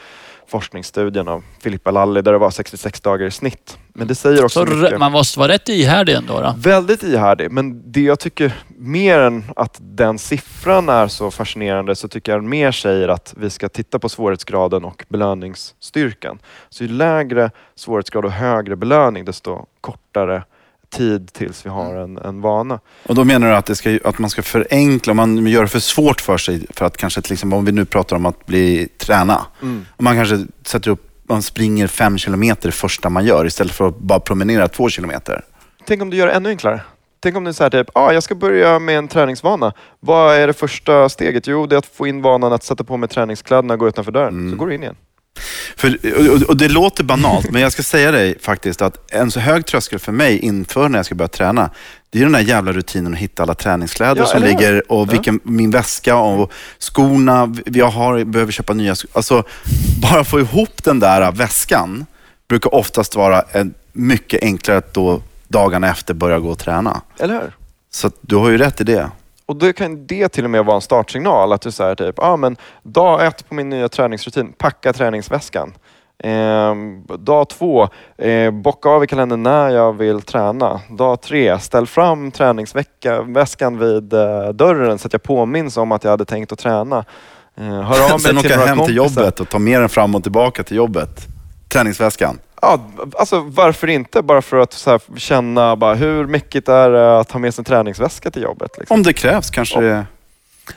forskningsstudien 0.49 1.28
av 1.28 1.45
Filippa 1.61 1.90
Lalli 1.90 2.23
där 2.23 2.33
det 2.33 2.38
var 2.38 2.50
66 2.50 3.00
dagar 3.00 3.26
i 3.26 3.31
snitt. 3.31 3.78
Men 3.93 4.09
det 4.09 4.14
säger 4.14 4.45
också 4.45 4.67
Så 4.67 4.73
mycket. 4.75 4.99
man 4.99 5.12
måste 5.12 5.38
vara 5.38 5.52
rätt 5.52 5.69
ihärdig 5.69 6.14
ändå. 6.14 6.40
Då. 6.40 6.55
Väldigt 6.59 7.02
ihärdig, 7.02 7.50
men 7.52 7.93
det 7.93 8.00
jag 8.00 8.21
tycker 8.21 8.52
mer 8.78 9.19
än 9.19 9.45
att 9.57 9.76
den 9.81 10.19
siffran 10.19 10.88
är 10.88 11.09
så 11.09 11.31
fascinerande 11.31 11.97
så 11.97 12.09
tycker 12.09 12.33
jag 12.33 12.45
mer 12.45 12.73
säger 12.73 13.09
att 13.09 13.35
vi 13.37 13.50
ska 13.50 13.69
titta 13.69 13.99
på 13.99 14.09
svårighetsgraden 14.09 14.85
och 14.85 15.05
belöningsstyrkan. 15.09 16.38
Så 16.69 16.85
ju 16.85 16.88
lägre 16.90 17.50
svårighetsgrad 17.75 18.25
och 18.25 18.33
högre 18.33 18.76
belöning 18.76 19.25
desto 19.25 19.67
kortare 19.81 20.43
tid 20.90 21.33
tills 21.33 21.66
vi 21.66 21.71
har 21.71 21.95
en, 21.95 22.18
en 22.18 22.40
vana. 22.40 22.80
Och 23.02 23.14
då 23.14 23.25
menar 23.25 23.49
du 23.49 23.54
att, 23.54 23.66
det 23.66 23.76
ska, 23.76 23.99
att 24.04 24.18
man 24.18 24.30
ska 24.30 24.42
förenkla, 24.42 25.14
man 25.14 25.47
gör 25.47 25.62
det 25.62 25.68
för 25.68 25.78
svårt 25.80 26.21
för 26.21 26.38
sig 26.38 26.66
för 26.71 26.85
att 26.87 26.97
kanske 26.97 27.23
till 27.23 27.33
exempel 27.33 27.59
om 27.59 27.64
vi 27.64 27.73
nu 27.73 27.85
pratar 27.85 28.16
om 28.16 28.26
att 28.26 28.47
bli 28.47 28.88
träna. 28.99 29.47
Om 29.61 29.85
Man 29.99 30.16
kanske 30.16 30.47
sätter 30.66 30.90
upp, 30.90 31.09
man 31.28 31.42
springer 31.42 31.87
fem 31.87 32.18
kilometer 32.18 32.68
det 32.68 32.73
första 32.73 33.09
man 33.09 33.25
gör 33.25 33.47
istället 33.47 33.73
för 33.73 33.88
att 33.88 33.99
bara 33.99 34.21
promenera 34.21 34.68
två 34.68 34.88
kilometer. 34.88 35.45
Tänk 35.85 36.02
om 36.02 36.11
du 36.11 36.16
gör 36.16 36.26
det 36.26 36.33
ännu 36.33 36.49
enklare. 36.49 36.80
Tänk 37.21 37.37
om 37.37 37.45
du 37.45 37.52
säger 37.52 37.71
typ, 37.71 37.90
ah, 37.95 38.12
jag 38.12 38.23
ska 38.23 38.35
börja 38.35 38.78
med 38.78 38.99
en 38.99 39.09
träningsvana. 39.09 39.73
Vad 40.00 40.35
är 40.35 40.47
det 40.47 40.52
första 40.52 41.09
steget? 41.09 41.47
Jo, 41.47 41.66
det 41.66 41.75
är 41.76 41.78
att 41.78 41.87
få 41.87 42.07
in 42.07 42.23
vanan 42.23 42.52
att 42.52 42.62
sätta 42.62 42.85
på 42.85 42.97
mig 42.97 43.09
träningskläderna 43.09 43.75
och 43.75 43.80
gå 43.80 43.88
utanför 43.88 44.12
dörren. 44.12 44.50
Så 44.50 44.57
går 44.57 44.66
du 44.66 44.75
in 44.75 44.83
igen. 44.83 44.97
För, 45.76 45.99
och, 46.30 46.42
och 46.42 46.57
det 46.57 46.68
låter 46.68 47.04
banalt, 47.04 47.50
men 47.50 47.62
jag 47.62 47.73
ska 47.73 47.83
säga 47.83 48.11
dig 48.11 48.38
faktiskt 48.40 48.83
att 48.83 49.12
en 49.12 49.30
så 49.30 49.40
hög 49.40 49.66
tröskel 49.66 49.99
för 49.99 50.12
mig 50.12 50.38
inför 50.38 50.88
när 50.88 50.99
jag 50.99 51.07
ska 51.07 51.14
börja 51.14 51.28
träna, 51.28 51.71
det 52.11 52.18
är 52.18 52.23
den 52.23 52.33
där 52.33 52.40
jävla 52.40 52.73
rutinen 52.73 53.12
att 53.12 53.18
hitta 53.18 53.42
alla 53.42 53.54
träningskläder 53.54 54.21
Ja, 54.21 54.26
som 54.26 54.42
ligger 54.42 54.92
och 54.92 55.12
vilken, 55.12 55.40
min 55.42 55.71
väska 55.71 56.16
och 56.16 56.52
skorna, 56.78 57.54
jag 57.64 57.88
har, 57.88 58.25
behöver 58.25 58.52
köpa 58.52 58.73
nya 58.75 58.95
skor. 58.95 59.11
Alltså, 59.14 59.42
bara 60.02 60.25
få 60.25 60.40
ihop 60.40 60.85
den 60.85 61.00
där 61.00 61.33
väskan 61.33 62.07
brukar 62.49 62.75
oftast 62.75 63.16
vara 63.16 63.45
en, 63.52 63.75
mycket 63.92 64.42
enklare 64.42 64.78
att 64.78 64.95
då 64.95 65.23
dagarna 65.49 65.90
efter 65.90 66.14
börja 66.14 66.38
gå 66.38 66.50
och 66.50 66.59
träna. 66.59 67.00
Eller 67.18 67.35
hur? 67.35 67.52
Så 67.91 68.10
du 68.21 68.36
har 68.36 68.50
ju 68.50 68.58
rätt 68.58 68.80
i 68.80 68.84
det. 68.84 69.10
Och 69.49 69.56
då 69.56 69.73
kan 69.73 70.06
det 70.06 70.28
till 70.28 70.45
och 70.45 70.50
med 70.50 70.65
vara 70.65 70.75
en 70.75 70.80
startsignal. 70.80 71.52
Att 71.52 71.61
du 71.63 71.71
säger 71.71 71.95
typ, 71.95 72.19
ah, 72.19 72.37
men 72.37 72.56
dag 72.82 73.26
ett 73.26 73.49
på 73.49 73.54
min 73.54 73.69
nya 73.69 73.89
träningsrutin, 73.89 74.52
packa 74.58 74.93
träningsväskan. 74.93 75.73
Ehm, 76.25 77.06
dag 77.19 77.49
två, 77.49 77.89
eh, 78.19 78.50
bocka 78.50 78.89
av 78.89 79.04
i 79.04 79.06
kalendern 79.06 79.43
när 79.43 79.69
jag 79.69 79.93
vill 79.93 80.23
träna. 80.23 80.80
Dag 80.91 81.21
tre, 81.21 81.58
ställ 81.58 81.87
fram 81.87 82.30
träningsväskan 82.30 83.78
vid 83.78 84.13
eh, 84.13 84.49
dörren 84.49 84.99
så 84.99 85.06
att 85.06 85.13
jag 85.13 85.23
påminns 85.23 85.76
om 85.76 85.93
att 85.93 86.04
jag 86.04 86.11
hade 86.11 86.25
tänkt 86.25 86.52
att 86.52 86.58
träna. 86.58 87.04
Eh, 87.56 87.65
hör 87.65 88.04
av 88.04 88.11
mig 88.11 88.21
Sen 88.21 88.37
till 88.37 88.47
åka 88.52 88.56
hem 88.58 88.67
till 88.67 88.76
kompisar. 88.76 89.21
jobbet 89.23 89.41
och 89.41 89.49
ta 89.49 89.58
med 89.58 89.80
den 89.80 89.89
fram 89.89 90.15
och 90.15 90.23
tillbaka 90.23 90.63
till 90.63 90.76
jobbet. 90.76 91.26
Träningsväskan. 91.69 92.39
Ja, 92.63 92.81
alltså 93.19 93.41
varför 93.41 93.87
inte? 93.89 94.23
Bara 94.23 94.43
för 94.43 94.57
att 94.57 94.83
här, 94.87 95.00
känna 95.19 95.76
bara, 95.76 95.95
hur 95.95 96.26
mäckigt 96.26 96.69
är 96.69 96.91
det 96.91 97.21
att 97.21 97.33
ha 97.33 97.41
med 97.41 97.54
sig 97.54 97.61
en 97.61 97.65
träningsväska 97.65 98.31
till 98.31 98.43
jobbet? 98.43 98.71
Liksom. 98.78 98.95
Om 98.95 99.02
det 99.02 99.13
krävs 99.13 99.50
kanske 99.50 99.81
det... 99.81 100.07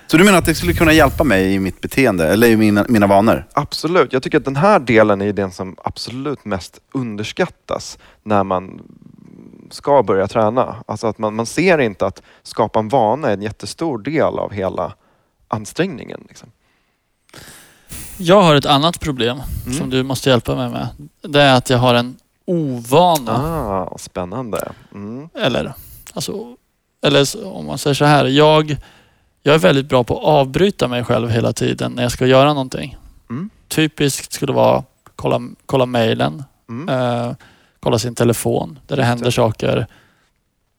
Så 0.08 0.18
du 0.18 0.24
menar 0.24 0.38
att 0.38 0.46
det 0.46 0.56
skulle 0.56 0.74
kunna 0.74 0.94
hjälpa 0.94 1.24
mig 1.24 1.54
i 1.54 1.60
mitt 1.60 1.82
beteende 1.82 2.28
eller 2.28 2.48
i 2.48 2.58
mina, 2.58 2.86
mina 2.90 3.08
vanor? 3.08 3.46
Absolut. 3.54 4.14
Jag 4.14 4.24
tycker 4.24 4.38
att 4.38 4.46
den 4.46 4.56
här 4.56 4.80
delen 4.80 5.22
är 5.22 5.34
den 5.34 5.52
som 5.52 5.76
absolut 5.84 6.46
mest 6.46 6.80
underskattas 6.92 7.98
när 8.24 8.44
man 8.44 8.82
ska 9.70 10.04
börja 10.04 10.28
träna. 10.28 10.76
Alltså 10.86 11.08
att 11.08 11.18
man, 11.18 11.36
man 11.36 11.46
ser 11.46 11.78
inte 11.78 12.06
att 12.06 12.22
skapa 12.44 12.80
en 12.80 12.90
vana 12.90 13.30
är 13.30 13.34
en 13.34 13.42
jättestor 13.42 13.98
del 13.98 14.40
av 14.40 14.52
hela 14.52 14.94
ansträngningen. 15.48 16.26
Liksom. 16.28 16.52
Jag 18.22 18.42
har 18.42 18.56
ett 18.56 18.66
annat 18.66 19.00
problem 19.00 19.42
Mm. 19.66 19.78
som 19.78 19.90
du 19.90 20.04
måste 20.04 20.30
hjälpa 20.30 20.56
mig 20.56 20.70
med. 20.70 20.88
Det 21.22 21.42
är 21.42 21.56
att 21.58 21.70
jag 21.70 21.78
har 21.78 21.94
en 21.96 22.16
ovana. 22.46 23.32
Ah, 23.36 23.98
spännande. 23.98 24.72
Mm. 24.94 25.30
Eller, 25.36 25.74
alltså, 26.14 26.56
eller 27.06 27.46
om 27.46 27.66
man 27.66 27.78
säger 27.78 27.94
så 27.94 28.06
här. 28.06 28.26
Jag, 28.26 28.78
jag 29.44 29.56
är 29.56 29.60
väldigt 29.60 29.90
bra 29.90 30.04
på 30.04 30.18
att 30.18 30.24
avbryta 30.26 30.88
mig 30.88 31.04
själv 31.04 31.30
hela 31.30 31.54
tiden 31.54 31.92
när 31.92 32.04
jag 32.04 32.12
ska 32.12 32.26
göra 32.26 32.54
någonting. 32.54 32.98
Mm. 33.30 33.50
Typiskt 33.68 34.34
skulle 34.34 34.54
vara 34.54 34.84
kolla, 35.16 35.42
kolla 35.66 35.86
mejlen, 35.86 36.44
Mm. 36.70 36.90
eh, 36.90 37.36
kolla 37.80 38.00
sin 38.00 38.16
telefon 38.16 38.80
där 38.88 38.98
det 38.98 39.04
händer 39.04 39.32
saker 39.32 39.88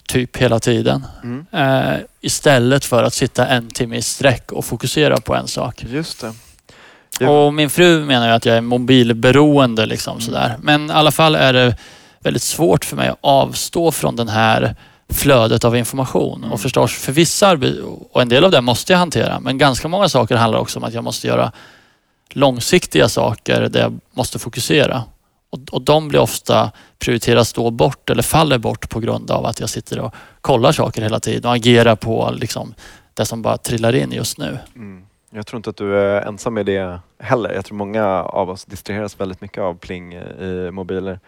typ 0.09 0.37
hela 0.37 0.61
tiden. 0.61 1.07
Mm. 1.23 1.47
Eh, 1.53 1.99
istället 2.21 2.85
för 2.85 3.03
att 3.03 3.15
sitta 3.15 3.47
en 3.47 3.69
timme 3.69 3.97
i 3.97 4.03
sträck 4.03 4.53
och 4.53 4.65
fokusera 4.65 5.21
på 5.21 5.35
en 5.35 5.49
sak. 5.49 5.85
Just 5.89 6.21
det. 6.21 6.33
Ja. 7.23 7.47
Och 7.47 7.55
min 7.55 7.71
fru 7.71 8.05
menar 8.05 8.27
ju 8.29 8.33
att 8.33 8.47
jag 8.47 8.57
är 8.57 8.61
mobilberoende. 8.61 9.87
Liksom, 9.87 10.13
Mm. 10.13 10.21
sådär. 10.21 10.57
Men 10.63 10.91
i 10.91 10.93
alla 10.93 11.11
fall 11.11 11.35
är 11.35 11.53
det 11.53 11.77
väldigt 12.21 12.43
svårt 12.43 12.85
för 12.85 12.97
mig 12.97 13.09
att 13.09 13.19
avstå 13.21 13.93
från 13.93 14.17
den 14.17 14.29
här 14.29 14.77
flödet 15.09 15.65
av 15.65 15.77
information. 15.77 16.39
Mm. 16.39 16.53
Och 16.53 16.61
förstås, 16.61 16.93
för 16.93 17.13
vissa 17.13 17.59
och 18.13 18.23
en 18.23 18.29
del 18.29 18.45
av 18.45 18.51
det 18.51 18.61
måste 18.61 18.93
jag 18.93 18.99
hantera, 18.99 19.41
men 19.41 19.59
ganska 19.59 19.89
många 19.89 20.09
saker 20.09 20.37
handlar 20.37 20.59
också 20.59 20.79
om 20.79 20.85
att 20.85 20.95
jag 20.95 21.05
måste 21.05 21.27
göra 21.27 21.53
långsiktiga 22.31 23.09
saker 23.09 23.69
där 23.69 23.81
jag 23.81 24.01
måste 24.15 24.39
fokusera. 24.39 25.03
Och, 25.51 25.59
och 25.71 25.83
de 25.83 26.09
blir 26.09 26.21
ofta 26.21 26.71
prioriteras 26.99 27.53
då 27.53 27.71
bort 27.71 28.11
eller 28.11 28.23
faller 28.23 28.59
bort 28.59 28.89
på 28.91 29.01
grund 29.01 29.31
av 29.31 29.47
att 29.47 29.61
jag 29.61 29.69
sitter 29.71 29.99
och 29.99 30.15
kollar 30.41 30.73
saker 30.73 31.03
hela 31.03 31.21
tiden 31.21 31.45
och 31.49 31.55
agerar 31.57 31.97
på 31.97 32.35
liksom, 32.37 32.75
det 33.15 33.25
som 33.25 33.43
bara 33.43 33.57
trillar 33.57 33.95
in 33.95 34.13
just 34.13 34.39
nu. 34.39 34.59
Mm. 34.77 35.03
Jag 35.35 35.47
tror 35.47 35.57
inte 35.57 35.71
att 35.71 35.77
du 35.77 35.99
är 35.99 36.23
ensam 36.29 36.55
med 36.55 36.67
det 36.67 37.01
heller. 37.19 37.53
Jag 37.53 37.65
tror 37.65 37.77
många 37.77 38.07
av 38.23 38.51
oss 38.51 38.65
distraheras 38.65 39.21
väldigt 39.21 39.41
mycket 39.41 39.59
av 39.59 39.75
pling 39.75 40.15
eh, 40.15 40.47
i 40.47 40.71
mobiler. 40.71 41.21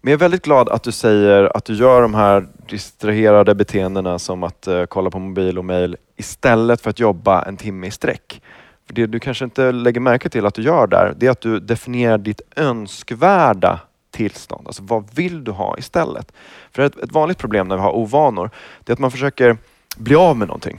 Men 0.00 0.10
jag 0.10 0.18
är 0.18 0.20
väldigt 0.20 0.44
glad 0.44 0.68
att 0.68 0.82
du 0.82 0.92
säger 0.92 1.56
att 1.56 1.64
du 1.64 1.74
gör 1.74 2.02
de 2.02 2.14
här 2.14 2.46
distraherade 2.68 3.54
beteendena 3.54 4.18
som 4.18 4.42
att 4.42 4.68
uh, 4.68 4.84
kolla 4.84 5.10
på 5.10 5.18
mobil 5.18 5.58
och 5.58 5.64
mail 5.64 5.96
istället 6.16 6.80
för 6.80 6.90
att 6.90 7.00
jobba 7.00 7.42
en 7.42 7.56
timme 7.56 7.86
i 7.86 7.90
sträck. 7.90 8.42
För 8.86 8.94
det 8.94 9.06
du 9.06 9.20
kanske 9.20 9.44
inte 9.44 9.72
lägger 9.72 10.00
märke 10.00 10.28
till 10.28 10.46
att 10.46 10.54
du 10.54 10.62
gör 10.62 10.86
där, 10.86 11.14
det 11.16 11.26
är 11.26 11.30
att 11.30 11.40
du 11.40 11.60
definierar 11.60 12.18
ditt 12.18 12.40
önskvärda 12.56 13.80
tillstånd. 14.10 14.66
Alltså 14.66 14.82
vad 14.82 15.14
vill 15.14 15.44
du 15.44 15.50
ha 15.50 15.78
istället? 15.78 16.32
För 16.72 16.82
ett, 16.82 16.96
ett 16.96 17.12
vanligt 17.12 17.38
problem 17.38 17.68
när 17.68 17.76
vi 17.76 17.82
har 17.82 17.96
ovanor, 17.96 18.50
det 18.84 18.90
är 18.90 18.92
att 18.92 18.98
man 18.98 19.10
försöker 19.10 19.56
bli 19.96 20.14
av 20.14 20.36
med 20.36 20.48
någonting. 20.48 20.78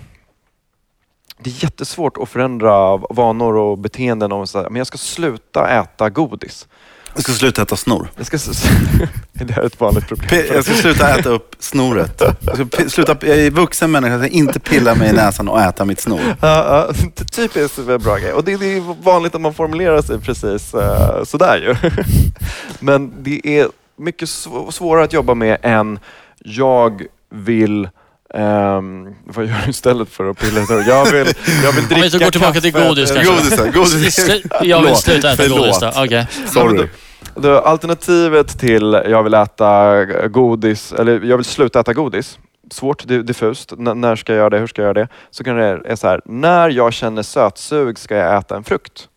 Det 1.43 1.49
är 1.49 1.63
jättesvårt 1.63 2.17
att 2.17 2.29
förändra 2.29 2.97
vanor 2.97 3.55
och 3.55 3.77
beteenden 3.77 4.31
om 4.31 4.47
så 4.47 4.61
här, 4.61 4.69
men 4.69 4.75
jag 4.75 4.87
ska 4.87 4.97
sluta 4.97 5.67
äta 5.67 6.09
godis. 6.09 6.67
Jag 7.13 7.23
ska 7.23 7.31
sluta 7.31 7.61
äta 7.61 7.75
snor. 7.75 8.11
Jag 8.17 8.25
ska, 8.25 8.37
det 9.33 9.53
här 9.53 9.61
är 9.61 9.65
ett 9.65 9.79
vanligt 9.79 10.07
problem. 10.07 10.43
Jag 10.53 10.63
ska 10.63 10.73
sluta 10.73 11.17
äta 11.17 11.29
upp 11.29 11.55
snoret. 11.59 12.21
Jag, 12.41 12.55
ska 12.55 12.89
sluta, 12.89 13.17
jag 13.21 13.37
är 13.37 13.51
vuxen 13.51 13.91
människa, 13.91 14.13
jag 14.13 14.21
ska 14.21 14.29
inte 14.29 14.59
pilla 14.59 14.95
mig 14.95 15.09
i 15.09 15.13
näsan 15.13 15.49
och 15.49 15.61
äta 15.61 15.85
mitt 15.85 15.99
snor. 15.99 16.21
Ja, 16.41 16.87
ja, 16.87 16.93
typiskt 17.31 17.85
bra 17.85 18.17
grej. 18.17 18.33
Och 18.33 18.43
det, 18.43 18.57
det 18.57 18.77
är 18.77 19.03
vanligt 19.03 19.35
att 19.35 19.41
man 19.41 19.53
formulerar 19.53 20.01
sig 20.01 20.19
precis 20.19 20.73
uh, 20.73 21.23
sådär 21.23 21.57
ju. 21.57 21.89
Men 22.79 23.13
det 23.23 23.59
är 23.59 23.67
mycket 23.97 24.29
sv- 24.29 24.71
svårare 24.71 25.03
att 25.03 25.13
jobba 25.13 25.33
med 25.33 25.57
än 25.61 25.99
jag 26.39 27.03
vill 27.29 27.89
ehm, 28.33 29.15
vad 29.25 29.45
gör 29.45 29.55
du 29.65 29.69
istället 29.69 30.09
för 30.09 30.29
att 30.29 30.37
pilla 30.39 30.65
snor? 30.65 30.83
Jag 30.87 31.05
vill, 31.11 31.27
jag 31.63 31.71
vill 31.71 31.87
dricka 31.87 31.95
Om 32.05 32.09
vi 32.11 32.19
går 32.25 32.31
tillbaka 32.31 32.61
till 32.61 32.73
kaffe. 32.73 32.87
godis 32.87 33.11
Eh, 33.11 33.23
kanske. 33.23 33.69
Godis, 33.69 33.73
godis. 33.75 34.43
Jag 34.61 34.81
vill 34.81 34.95
sluta 34.95 35.31
äta 35.31 35.43
förlåt. 35.43 35.59
godis 35.59 35.79
då. 35.79 35.91
Okej. 35.95 36.27
Sorry. 36.47 36.87
Då, 37.35 37.59
alternativet 37.59 38.59
till 38.59 39.01
jag 39.05 39.23
vill 39.23 39.33
äta 39.33 40.05
godis, 40.27 40.93
eller 40.93 41.21
jag 41.23 41.37
vill 41.37 41.45
sluta 41.45 41.79
äta 41.79 41.93
godis, 41.93 42.39
svårt, 42.71 43.07
di- 43.07 43.23
diffust, 43.23 43.71
N- 43.71 44.01
när 44.01 44.15
ska 44.15 44.33
jag 44.33 44.37
göra 44.37 44.49
det, 44.49 44.57
hur 44.59 44.67
ska 44.67 44.81
jag 44.81 44.85
göra 44.87 44.93
det? 45.05 45.07
Så 45.31 45.43
kan 45.43 45.55
det 45.55 45.81
är 45.85 45.95
så 45.95 46.07
här, 46.07 46.21
när 46.25 46.69
jag 46.69 46.93
känner 46.93 47.23
sötsug 47.23 47.99
ska 47.99 48.15
jag 48.15 48.37
äta 48.37 48.55
en 48.55 48.63
frukt. 48.63 49.07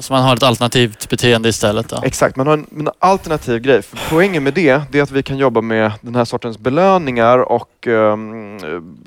Så 0.00 0.12
man 0.12 0.22
har 0.22 0.36
ett 0.36 0.42
alternativt 0.42 1.08
beteende 1.08 1.48
istället 1.48 1.88
då. 1.88 2.00
Exakt, 2.04 2.36
man 2.36 2.46
har 2.46 2.54
en, 2.54 2.66
en 2.78 2.90
alternativ 2.98 3.60
grej. 3.60 3.82
För 3.82 3.98
poängen 4.10 4.42
med 4.44 4.54
det, 4.54 4.82
det 4.90 4.98
är 4.98 5.02
att 5.02 5.10
vi 5.10 5.22
kan 5.22 5.38
jobba 5.38 5.60
med 5.60 5.92
den 6.00 6.14
här 6.14 6.24
sortens 6.24 6.58
belöningar 6.58 7.38
och 7.38 7.86
ehm, 7.86 8.58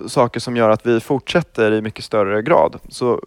saker 0.08 0.40
som 0.40 0.58
gör 0.58 0.70
att 0.70 0.86
vi 0.86 1.00
fortsätter 1.00 1.72
i 1.72 1.82
mycket 1.82 2.06
större 2.06 2.42
grad. 2.42 2.80
Så 2.90 3.22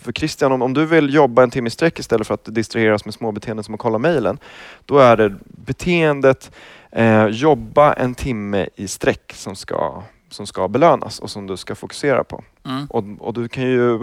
för 0.00 0.12
Christian, 0.12 0.52
om, 0.52 0.62
om 0.62 0.74
du 0.74 0.86
vill 0.86 1.14
jobba 1.14 1.42
en 1.42 1.50
timme 1.50 1.66
i 1.66 1.70
sträck 1.70 1.98
istället 1.98 2.26
för 2.26 2.34
att 2.34 2.54
distraheras 2.54 3.04
med 3.04 3.14
små 3.14 3.32
beteenden 3.32 3.64
som 3.64 3.74
att 3.74 3.80
kolla 3.80 3.98
mejlen, 3.98 4.38
då 4.86 4.98
är 4.98 5.16
det 5.16 5.34
beteendet 5.44 6.50
eh, 6.90 7.26
jobba 7.26 7.92
en 7.92 8.14
timme 8.14 8.68
i 8.76 8.88
sträck 8.88 9.32
som 9.34 9.56
ska, 9.56 10.02
som 10.30 10.46
ska 10.46 10.68
belönas 10.68 11.18
och 11.18 11.30
som 11.30 11.46
du 11.46 11.56
ska 11.56 11.74
fokusera 11.74 12.24
på. 12.24 12.44
Mm. 12.64 12.86
Och, 12.86 13.04
och 13.18 13.34
du 13.34 13.48
kan 13.48 13.64
ju 13.64 13.98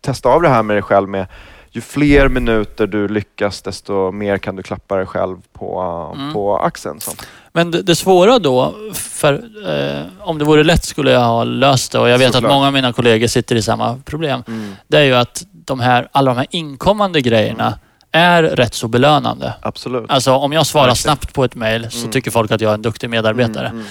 testa 0.00 0.28
av 0.28 0.42
det 0.42 0.48
här 0.48 0.62
med 0.62 0.76
dig 0.76 0.82
själv 0.82 1.08
med 1.08 1.26
ju 1.76 1.80
fler 1.82 2.28
minuter 2.28 2.86
du 2.86 3.08
lyckas 3.08 3.62
desto 3.62 4.10
mer 4.12 4.38
kan 4.38 4.56
du 4.56 4.62
klappa 4.62 4.96
dig 4.96 5.06
själv 5.06 5.36
på, 5.52 5.80
Mm. 6.16 6.32
på 6.32 6.56
axeln. 6.58 7.00
Så. 7.00 7.12
Men 7.52 7.70
det, 7.70 7.82
det 7.82 7.96
svåra 7.96 8.38
då, 8.38 8.74
för 8.94 9.32
eh, 9.68 10.02
om 10.20 10.38
det 10.38 10.44
vore 10.44 10.64
lätt 10.64 10.84
skulle 10.84 11.10
jag 11.12 11.20
ha 11.20 11.44
löst 11.44 11.92
det 11.92 11.98
och 11.98 12.08
jag 12.08 12.18
vet 12.18 12.32
Såklart. 12.32 12.44
att 12.44 12.54
många 12.56 12.66
av 12.66 12.72
mina 12.72 12.92
kollegor 12.92 13.26
sitter 13.26 13.56
i 13.56 13.62
samma 13.62 13.98
problem. 14.04 14.42
Det 14.88 14.96
är 14.98 15.02
ju 15.04 15.14
att 15.14 15.42
de 15.52 15.80
här, 15.80 16.08
alla 16.12 16.30
de 16.30 16.36
här 16.38 16.46
inkommande 16.50 17.20
grejerna 17.20 17.78
är 18.12 18.42
rätt 18.42 18.74
så 18.74 18.88
belönande. 18.88 19.54
Absolut. 19.62 20.10
Alltså 20.10 20.32
om 20.32 20.52
jag 20.52 20.66
svarar 20.66 20.86
Verkligen. 20.86 20.96
snabbt 20.96 21.34
på 21.34 21.44
ett 21.44 21.54
mail 21.54 21.90
så 21.90 21.98
Mm. 21.98 22.10
tycker 22.10 22.30
folk 22.30 22.50
att 22.50 22.60
jag 22.60 22.70
är 22.70 22.74
en 22.74 22.82
duktig 22.82 23.10
medarbetare. 23.10 23.84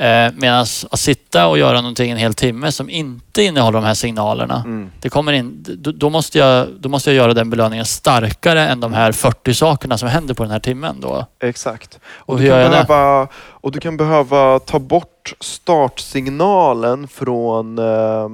Eh, 0.00 0.32
Medan 0.34 0.60
att 0.60 1.00
sitta 1.00 1.46
och 1.46 1.58
göra 1.58 1.80
någonting 1.80 2.10
en 2.10 2.16
hel 2.16 2.34
timme 2.34 2.72
som 2.72 2.90
inte 2.90 3.42
innehåller 3.42 3.78
de 3.78 3.84
här 3.86 3.94
signalerna. 3.94 4.62
Mm. 4.66 4.90
Det 5.00 5.08
kommer 5.08 5.32
in, 5.32 5.64
då, 5.78 5.92
då, 5.92 6.10
måste 6.10 6.38
jag, 6.38 6.68
då 6.78 6.88
måste 6.88 7.10
jag 7.10 7.16
göra 7.16 7.34
den 7.34 7.50
belöningen 7.50 7.84
starkare 7.84 8.68
än 8.68 8.80
de 8.80 8.92
här 8.92 9.12
40 9.12 9.54
sakerna 9.54 9.98
som 9.98 10.08
händer 10.08 10.34
på 10.34 10.42
den 10.42 10.52
här 10.52 10.60
timmen. 10.60 11.00
Då. 11.00 11.26
Exakt. 11.40 11.98
Och 12.04 12.36
du 12.36 12.42
hur 12.42 12.50
kan 12.50 12.58
gör 12.58 12.64
jag 12.64 12.86
det? 12.86 13.28
Och 13.60 13.72
du 13.72 13.80
kan 13.80 13.96
behöva 13.96 14.58
ta 14.58 14.78
bort 14.78 15.34
startsignalen 15.40 17.08
från 17.08 17.78
eh, 17.78 18.28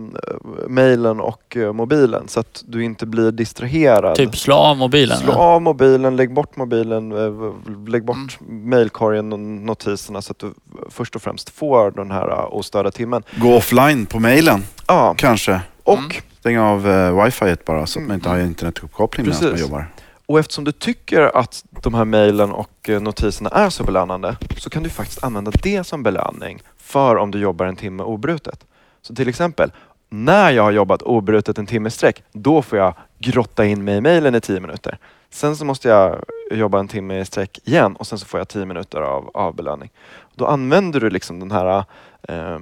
mejlen 0.68 1.20
och 1.20 1.56
eh, 1.56 1.72
mobilen 1.72 2.28
så 2.28 2.40
att 2.40 2.64
du 2.66 2.84
inte 2.84 3.06
blir 3.06 3.30
distraherad. 3.32 4.14
Typ 4.16 4.36
slå 4.36 4.54
av 4.54 4.76
mobilen. 4.76 5.16
Slå 5.18 5.32
av 5.32 5.62
mobilen, 5.62 6.16
lägg 6.16 6.34
bort 6.34 6.56
mobilen, 6.56 7.12
eh, 7.12 7.52
lägg 7.88 8.04
bort 8.04 8.38
Mm. 8.48 9.32
och 9.32 9.38
notiserna 9.38 10.22
så 10.22 10.30
att 10.32 10.38
du 10.38 10.52
först 10.90 11.16
och 11.16 11.22
främst 11.22 11.50
får 11.50 11.90
den 11.90 12.10
här 12.10 12.28
eh, 12.30 12.54
ostörda 12.54 12.90
timmen. 12.90 13.22
Gå 13.36 13.56
offline 13.56 14.06
på 14.06 14.18
mejlen 14.20 14.62
Ja, 14.86 15.14
kanske. 15.18 15.60
och, 15.84 15.98
Mm. 15.98 16.10
Stänga 16.40 16.64
av 16.70 16.86
uh, 16.88 17.24
wifi 17.24 17.56
bara 17.66 17.86
så 17.86 18.00
att 18.00 18.06
man 18.06 18.14
inte 18.14 18.28
har 18.28 18.38
internetuppkoppling 18.38 19.26
medan 19.26 19.42
man 19.42 19.50
Precis. 19.50 19.66
jobbar 19.68 19.86
och 20.26 20.38
eftersom 20.38 20.64
du 20.64 20.72
tycker 20.72 21.36
att 21.36 21.64
de 21.82 21.94
här 21.94 22.04
mejlen 22.04 22.52
och 22.52 22.88
eh, 22.88 23.00
notiserna 23.00 23.50
är 23.50 23.70
så 23.70 23.84
belönande 23.84 24.36
så 24.56 24.70
kan 24.70 24.82
du 24.82 24.90
faktiskt 24.90 25.24
använda 25.24 25.50
det 25.62 25.84
som 25.84 26.02
belöning 26.02 26.62
för 26.76 27.16
om 27.16 27.30
du 27.30 27.38
jobbar 27.38 27.66
en 27.66 27.76
timme 27.76 28.02
obrutet. 28.02 28.66
Så 29.02 29.14
till 29.14 29.28
exempel, 29.28 29.72
när 30.08 30.50
jag 30.50 30.62
har 30.62 30.72
jobbat 30.72 31.02
obrutet 31.02 31.58
en 31.58 31.66
timme 31.66 31.88
i 31.88 31.90
sträck, 31.90 32.22
då 32.32 32.62
får 32.62 32.78
jag 32.78 32.94
grotta 33.18 33.64
in 33.64 33.84
mig 33.84 33.96
i 33.96 34.00
mejlen 34.00 34.34
i 34.34 34.40
tio 34.40 34.60
minuter. 34.60 34.98
Sen 35.30 35.56
så 35.56 35.64
måste 35.64 35.88
jag 35.88 36.24
jobba 36.50 36.80
en 36.80 36.88
timme 36.88 37.20
i 37.20 37.24
sträck 37.24 37.58
igen 37.64 37.96
och 37.96 38.06
sen 38.06 38.18
så 38.18 38.26
får 38.26 38.40
jag 38.40 38.48
tio 38.48 38.66
minuter 38.66 39.00
av, 39.00 39.30
av 39.34 39.54
belöning. 39.54 39.90
Då 40.34 40.46
använder 40.46 41.00
du 41.00 41.10
liksom 41.10 41.40
den 41.40 41.50
här 41.50 41.84
eh, 42.28 42.58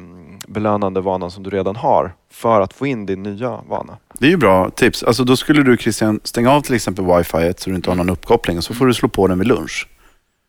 belönande 0.47 1.01
vanan 1.01 1.31
som 1.31 1.43
du 1.43 1.51
redan 1.51 1.77
har 1.77 2.15
för 2.31 2.61
att 2.61 2.73
få 2.73 2.87
in 2.87 3.07
din 3.07 3.23
nya 3.23 3.61
vana. 3.69 3.97
Det 4.19 4.27
är 4.27 4.31
ju 4.31 4.37
bra 4.37 4.71
tips. 4.71 5.03
Alltså 5.03 5.25
då 5.25 5.37
skulle 5.37 5.63
du 5.63 5.77
Christian 5.77 6.21
stänga 6.25 6.51
av 6.51 6.61
till 6.61 6.75
exempel 6.75 7.05
wifi 7.05 7.55
så 7.57 7.71
du 7.71 7.77
inte 7.77 7.91
har 7.91 7.95
någon 7.95 8.11
uppkoppling 8.11 8.59
och 8.59 8.65
så 8.65 8.75
får 8.75 8.87
du 8.87 8.95
slå 8.95 9.09
på 9.09 9.27
den 9.27 9.39
vid 9.39 9.49
lunch. 9.49 9.89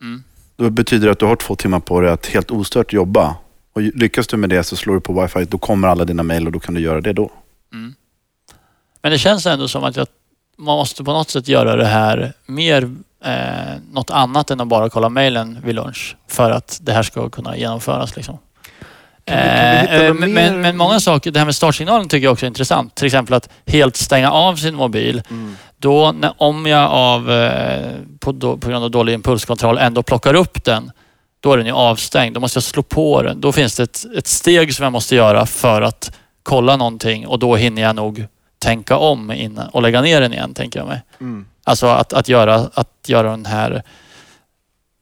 Mm. 0.02 0.24
Då 0.56 0.70
betyder 0.70 1.06
det 1.06 1.12
att 1.12 1.20
du 1.20 1.26
har 1.26 1.36
två 1.36 1.56
timmar 1.56 1.80
på 1.80 2.02
dig 2.02 2.12
att 2.12 2.26
helt 2.26 2.52
ostört 2.52 2.94
jobba. 2.94 3.36
Och 3.74 3.82
lyckas 3.82 4.28
du 4.28 4.38
med 4.38 4.50
det 4.50 4.64
så 4.64 4.76
slår 4.76 4.94
du 4.94 5.02
på 5.02 5.22
wifi, 5.22 5.46
då 5.46 5.58
kommer 5.58 5.88
alla 5.88 6.06
dina 6.06 6.24
mejl 6.24 6.46
och 6.46 6.52
då 6.52 6.60
kan 6.60 6.74
du 6.74 6.82
göra 6.82 7.02
det 7.02 7.14
då. 7.14 7.32
Mm. 7.74 7.94
Men 9.02 9.12
det 9.12 9.18
känns 9.18 9.46
ändå 9.46 9.68
som 9.68 9.84
att 9.84 9.96
jag, 9.96 10.08
man 10.58 10.78
måste 10.78 11.04
på 11.04 11.12
något 11.12 11.30
sätt 11.30 11.48
göra 11.48 11.76
det 11.76 11.86
här 11.86 12.34
mer 12.46 12.96
eh, 13.24 13.82
något 13.92 14.10
annat 14.10 14.52
än 14.52 14.62
att 14.62 14.68
bara 14.68 14.90
kolla 14.90 15.10
mejlen 15.10 15.58
vid 15.64 15.76
lunch 15.76 16.18
för 16.28 16.52
att 16.52 16.80
det 16.82 16.92
här 16.92 17.04
ska 17.04 17.30
kunna 17.30 17.58
genomföras. 17.58 18.16
Liksom. 18.16 18.38
Kan 19.26 19.38
vi- 19.38 19.44
kan 19.44 19.72
vi 19.72 19.78
hitta 19.82 20.06
Eh, 20.06 20.14
men, 20.14 20.34
men, 20.34 20.62
men 20.62 20.78
många 20.78 21.00
saker, 21.00 21.32
det 21.32 21.40
här 21.40 21.46
med 21.46 21.56
startsignalen 21.56 22.08
tycker 22.10 22.24
jag 22.26 22.32
också 22.34 22.46
är 22.46 22.48
intressant. 22.48 22.96
Till 22.96 23.06
exempel 23.06 23.34
att 23.34 23.50
helt 23.66 23.96
stänga 23.96 24.32
av 24.32 24.56
sin 24.56 24.76
mobil. 24.76 25.22
Då, 25.78 26.12
när, 26.12 26.34
om 26.38 26.66
jag 26.66 26.92
av, 26.92 27.32
eh, 27.32 27.92
på, 28.20 28.32
då, 28.32 28.58
på 28.58 28.70
grund 28.70 28.84
av 28.84 28.92
dålig 28.92 29.14
impulskontroll 29.14 29.78
ändå 29.78 30.04
plockar 30.04 30.34
upp 30.34 30.64
den, 30.64 30.92
då 31.40 31.54
är 31.54 31.58
den 31.58 31.66
ju 31.66 31.72
avstängd. 31.74 32.34
Då 32.34 32.40
måste 32.40 32.58
jag 32.58 32.64
slå 32.64 32.84
på 32.84 33.22
den. 33.22 33.42
Då 33.42 33.52
finns 33.52 33.76
det 33.76 33.84
ett, 33.84 34.06
ett 34.18 34.28
steg 34.28 34.76
som 34.76 34.84
jag 34.84 34.92
måste 34.92 35.16
göra 35.16 35.46
för 35.46 35.82
att 35.82 36.12
kolla 36.44 36.76
någonting 36.76 37.28
och 37.28 37.40
då 37.40 37.56
hinner 37.56 37.82
jag 37.82 37.96
nog 37.96 38.26
tänka 38.60 38.98
om 38.98 39.32
innan, 39.32 39.68
och 39.70 39.82
lägga 39.82 40.02
ner 40.02 40.22
den 40.22 40.34
igen, 40.34 40.54
tänker 40.54 40.80
jag 40.80 40.88
mig. 40.88 41.02
Mm. 41.22 41.46
Alltså 41.64 41.88
att, 41.88 42.14
att, 42.14 42.30
göra, 42.30 42.56
att 42.74 42.90
göra 43.08 43.30
den 43.32 43.46
här, 43.46 43.84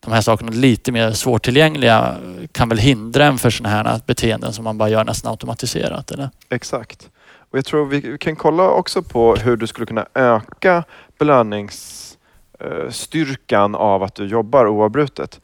de 0.04 0.12
här 0.12 0.22
sakerna 0.22 0.52
lite 0.52 0.92
mer 0.92 1.12
svårtillgängliga 1.12 2.18
kan 2.52 2.70
väl 2.70 2.78
hindra 2.78 3.26
en 3.26 3.38
för 3.38 3.50
sådana 3.50 3.76
här 3.76 4.02
beteenden 4.06 4.54
som 4.54 4.64
man 4.64 4.78
bara 4.78 4.90
gör 4.90 5.04
nästan 5.04 5.32
automatiserat. 5.32 6.12
Eller? 6.12 6.30
Exakt. 6.50 7.10
Och 7.52 7.58
jag 7.58 7.66
tror 7.66 7.86
vi 7.86 8.18
kan 8.18 8.36
kolla 8.36 8.70
också 8.70 9.04
på 9.04 9.36
hur 9.36 9.58
du 9.58 9.68
skulle 9.68 9.86
kunna 9.86 10.06
öka 10.14 10.84
belöningsstyrkan 11.20 13.76
eh, 13.76 13.82
av 13.82 14.04
att 14.04 14.16
du 14.16 14.26
jobbar 14.26 14.68
oavbrutet. 14.68 15.42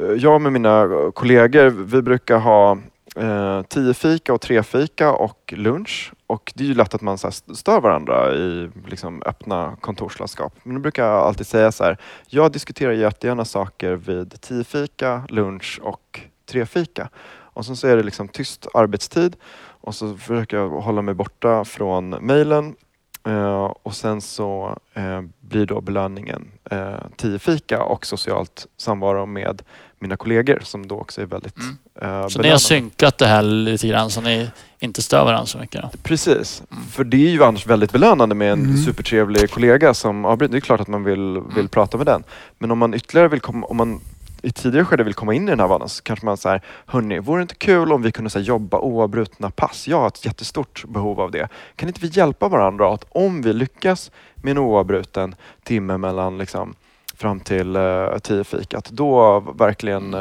Eh, 0.00 0.04
jag 0.04 0.40
med 0.40 0.52
mina 0.52 0.88
kollegor, 1.14 1.70
vi 1.70 2.02
brukar 2.02 2.38
ha 2.38 2.78
eh, 3.16 3.62
tio 3.62 3.94
fika 3.94 4.34
och 4.34 4.40
tre 4.40 4.62
fika 4.62 5.12
och 5.12 5.54
lunch. 5.56 6.12
Och 6.32 6.52
det 6.54 6.64
är 6.64 6.68
ju 6.68 6.74
lätt 6.74 6.94
att 6.94 7.00
man 7.00 7.18
så 7.18 7.26
här 7.26 7.54
stör 7.54 7.80
varandra 7.80 8.34
i 8.34 8.70
liksom, 8.86 9.22
öppna 9.26 9.76
kontorslandskap. 9.80 10.54
Men 10.62 10.74
då 10.74 10.80
brukar 10.80 11.06
jag 11.06 11.14
alltid 11.14 11.46
säga 11.46 11.72
så 11.72 11.84
här, 11.84 11.96
jag 12.26 12.52
diskuterar 12.52 12.92
jättegärna 12.92 13.44
saker 13.44 13.92
vid 13.92 14.40
tiofika, 14.40 15.22
lunch 15.28 15.80
och 15.82 16.20
trefika. 16.50 17.08
Och 17.26 17.66
sen 17.66 17.76
så 17.76 17.88
är 17.88 17.96
det 17.96 18.02
liksom 18.02 18.28
tyst 18.28 18.66
arbetstid 18.74 19.36
och 19.56 19.94
så 19.94 20.16
försöker 20.16 20.56
jag 20.56 20.68
hålla 20.68 21.02
mig 21.02 21.14
borta 21.14 21.64
från 21.64 22.10
mejlen 22.10 22.74
eh, 23.26 23.64
och 23.82 23.94
sen 23.94 24.20
så 24.20 24.78
eh, 24.94 25.20
blir 25.40 25.66
då 25.66 25.80
belöningen 25.80 26.50
eh, 26.70 27.00
tio 27.16 27.38
fika 27.38 27.82
och 27.82 28.06
socialt 28.06 28.66
samvaro 28.76 29.26
med 29.26 29.62
mina 30.02 30.16
kollegor 30.16 30.58
som 30.62 30.86
då 30.88 31.00
också 31.00 31.20
är 31.22 31.26
väldigt 31.26 31.54
Mm. 31.58 32.22
eh, 32.22 32.28
Så 32.28 32.42
ni 32.42 32.50
har 32.50 32.58
synkat 32.58 33.18
det 33.18 33.26
här 33.26 33.42
lite 33.42 33.88
grann 33.88 34.10
så 34.10 34.20
ni 34.20 34.50
inte 34.78 35.02
stör 35.02 35.24
varandra 35.24 35.46
så 35.46 35.58
mycket. 35.58 35.82
Då. 35.82 35.90
Precis, 36.02 36.62
Mm. 36.70 36.84
för 36.84 37.04
det 37.04 37.16
är 37.26 37.30
ju 37.30 37.44
annars 37.44 37.66
väldigt 37.66 37.92
belönande 37.92 38.34
med 38.34 38.52
en 38.52 38.64
Mm. 38.64 38.76
supertrevlig 38.76 39.50
kollega 39.50 39.94
som 39.94 40.24
avbryter. 40.24 40.52
Det 40.52 40.58
är 40.58 40.60
klart 40.60 40.80
att 40.80 40.88
man 40.88 41.04
vill, 41.04 41.40
vill 41.40 41.58
Mm. 41.58 41.68
prata 41.68 41.96
med 41.96 42.06
den. 42.06 42.24
Men 42.58 42.70
om 42.70 42.78
man 42.78 42.94
ytterligare 42.94 43.28
vill 43.28 43.40
komma, 43.40 43.66
om 43.66 43.76
man 43.76 44.00
i 44.44 44.50
tidigare 44.52 44.84
skede 44.84 45.04
vill 45.04 45.14
komma 45.14 45.34
in 45.34 45.48
i 45.48 45.50
den 45.50 45.60
här 45.60 45.66
vanan 45.66 45.88
så 45.88 46.02
kanske 46.02 46.26
man 46.26 46.36
säger, 46.36 46.60
hörni, 46.86 47.18
vore 47.18 47.38
det 47.40 47.42
inte 47.42 47.54
kul 47.54 47.92
om 47.92 48.02
vi 48.02 48.12
kunde 48.12 48.30
så 48.30 48.38
här, 48.38 48.46
jobba 48.46 48.78
oavbrutna 48.78 49.50
pass? 49.50 49.88
Jag 49.88 50.00
har 50.00 50.06
ett 50.08 50.24
jättestort 50.24 50.84
behov 50.88 51.20
av 51.20 51.30
det. 51.30 51.48
Kan 51.76 51.88
inte 51.88 52.00
vi 52.00 52.06
hjälpa 52.12 52.48
varandra 52.48 52.94
att 52.94 53.04
om 53.08 53.42
vi 53.42 53.52
lyckas 53.52 54.10
med 54.34 54.50
en 54.50 54.58
oavbruten 54.58 55.34
timme 55.64 55.96
mellan 55.96 56.38
liksom, 56.38 56.74
fram 57.22 57.40
till 57.40 57.76
uh, 57.76 58.18
tio 58.18 58.44
fikat. 58.44 58.88
Då 58.90 59.40
verkligen 59.58 60.14
uh, 60.14 60.20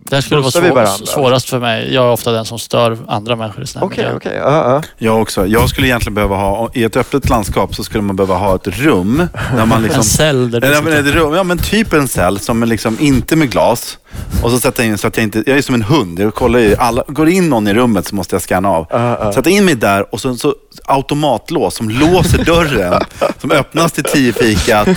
Det 0.00 0.22
skulle 0.22 0.36
vara 0.40 0.42
boostar 0.44 0.60
vi 0.60 0.68
svår, 0.68 0.74
varandra. 0.74 1.06
svårast 1.06 1.48
för 1.50 1.58
mig. 1.58 1.94
Jag 1.94 2.04
är 2.04 2.10
ofta 2.10 2.32
den 2.32 2.44
som 2.44 2.58
stör 2.58 2.98
andra 3.08 3.36
människor 3.36 3.62
i 3.62 3.66
sina 3.66 3.84
Okej, 3.84 3.96
miljöer. 3.96 4.16
okej. 4.16 4.36
ja, 4.36 4.72
ja. 4.72 4.82
Jag 4.98 5.22
också. 5.22 5.46
Jag 5.46 5.68
skulle 5.68 5.86
egentligen 5.86 6.14
behöva 6.14 6.36
ha, 6.36 6.70
i 6.74 6.84
ett 6.84 6.96
öppet 6.96 7.28
landskap 7.28 7.74
så 7.74 7.84
skulle 7.84 8.02
man 8.02 8.16
behöva 8.16 8.34
ha 8.34 8.54
ett 8.54 8.66
rum 8.68 9.28
där 9.56 9.66
man 9.66 9.82
liksom 9.82 9.98
En 9.98 10.04
cell 10.04 10.50
där 10.50 10.72
Ja 10.72 10.80
men, 10.82 10.92
ett 10.92 11.14
rum, 11.14 11.34
ja 11.34 11.42
men 11.42 11.58
typ 11.58 11.92
en 11.92 12.08
cell 12.08 12.38
som 12.38 12.62
är 12.62 12.66
liksom 12.66 12.96
inte 13.00 13.36
med 13.36 13.50
glas. 13.50 13.98
Och 14.42 14.50
så 14.50 14.58
sätta 14.58 14.84
in 14.84 14.98
så 14.98 15.06
att 15.06 15.16
jag 15.16 15.24
inte, 15.24 15.42
jag 15.46 15.58
är 15.58 15.62
som 15.62 15.74
en 15.74 15.82
hund. 15.82 16.18
Jag 16.18 16.34
kollar 16.34 16.58
i 16.58 16.76
alla, 16.78 17.04
går 17.08 17.28
in 17.28 17.48
någon 17.48 17.68
i 17.68 17.74
rummet 17.74 18.06
så 18.06 18.14
måste 18.14 18.34
jag 18.34 18.42
scanna 18.42 18.68
av. 18.68 18.86
Ja, 18.90 19.18
ja. 19.20 19.32
Sätta 19.32 19.50
in 19.50 19.64
mig 19.64 19.74
där 19.74 20.14
och 20.14 20.20
så, 20.20 20.36
så 20.36 20.54
automatlås 20.84 21.74
som 21.74 21.88
låser 21.88 22.44
dörren. 22.44 23.00
som 23.40 23.50
öppnas 23.50 23.92
till 23.92 24.04
tio 24.04 24.32
fikat 24.32 24.88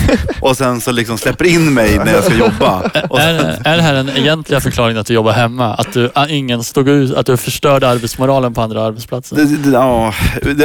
och 0.41 0.57
sen 0.57 0.81
så 0.81 0.91
liksom 0.91 1.17
släpper 1.19 1.45
in 1.45 1.73
mig 1.73 1.97
när 1.97 2.13
jag 2.13 2.23
ska 2.23 2.35
jobba. 2.35 2.91
Är, 2.93 3.61
är 3.65 3.77
det 3.77 3.83
här 3.83 3.93
den 3.93 4.09
egentliga 4.09 4.59
förklaringen 4.59 5.01
att 5.01 5.07
du 5.07 5.13
jobbar 5.13 5.31
hemma? 5.31 5.73
Att 5.73 5.93
du, 5.93 6.11
ingen 6.29 6.63
stod 6.63 6.89
ut, 6.89 7.15
att 7.15 7.25
du 7.25 7.37
förstörde 7.37 7.89
arbetsmoralen 7.89 8.53
på 8.53 8.61
andra 8.61 8.83
arbetsplatser? 8.83 9.35
Det, 9.35 9.43
det, 9.43 9.69
ja, 9.69 10.13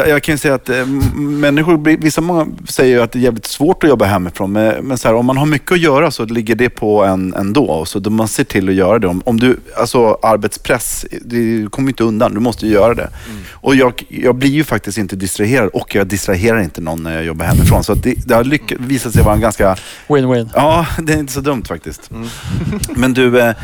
jag 0.08 0.22
kan 0.22 0.34
ju 0.34 0.38
säga 0.38 0.54
att 0.54 0.68
eh, 0.68 0.86
människor, 1.16 1.96
vissa 1.96 2.20
många 2.20 2.46
säger 2.68 2.96
ju 2.96 3.02
att 3.02 3.12
det 3.12 3.18
är 3.18 3.22
jävligt 3.22 3.46
svårt 3.46 3.84
att 3.84 3.90
jobba 3.90 4.04
hemifrån. 4.04 4.52
Men, 4.52 4.84
men 4.84 4.98
så 4.98 5.08
här, 5.08 5.14
om 5.14 5.26
man 5.26 5.36
har 5.36 5.46
mycket 5.46 5.72
att 5.72 5.80
göra 5.80 6.10
så 6.10 6.24
ligger 6.24 6.54
det 6.54 6.68
på 6.68 7.04
en 7.04 7.34
ändå. 7.34 7.84
Så 7.84 7.98
då 7.98 8.10
man 8.10 8.28
ser 8.28 8.44
till 8.44 8.68
att 8.68 8.74
göra 8.74 8.98
det. 8.98 9.06
Om, 9.06 9.22
om 9.24 9.40
du, 9.40 9.60
alltså 9.76 10.18
arbetspress, 10.22 11.06
det 11.24 11.70
kommer 11.70 11.88
inte 11.88 12.04
undan. 12.04 12.34
Du 12.34 12.40
måste 12.40 12.66
ju 12.66 12.72
göra 12.72 12.94
det. 12.94 13.10
Och 13.50 13.74
jag, 13.74 14.02
jag 14.08 14.34
blir 14.34 14.50
ju 14.50 14.64
faktiskt 14.64 14.98
inte 14.98 15.16
distraherad 15.16 15.68
och 15.68 15.94
jag 15.94 16.06
distraherar 16.06 16.60
inte 16.60 16.80
någon 16.80 17.02
när 17.02 17.14
jag 17.14 17.24
jobbar 17.24 17.46
hemifrån. 17.46 17.84
Så 17.84 17.94
det, 17.94 18.14
det 18.26 18.34
har 18.34 18.44
lyck, 18.44 18.72
visat 18.78 19.12
sig 19.12 19.22
vara 19.22 19.34
en 19.34 19.40
ganska 19.40 19.76
Win-win. 20.08 20.33
Ja, 20.54 20.86
det 21.02 21.12
är 21.12 21.18
inte 21.18 21.32
så 21.32 21.40
dumt 21.40 21.64
faktiskt. 21.64 22.10
Men 22.96 23.14
du, 23.14 23.40
eh, 23.40 23.54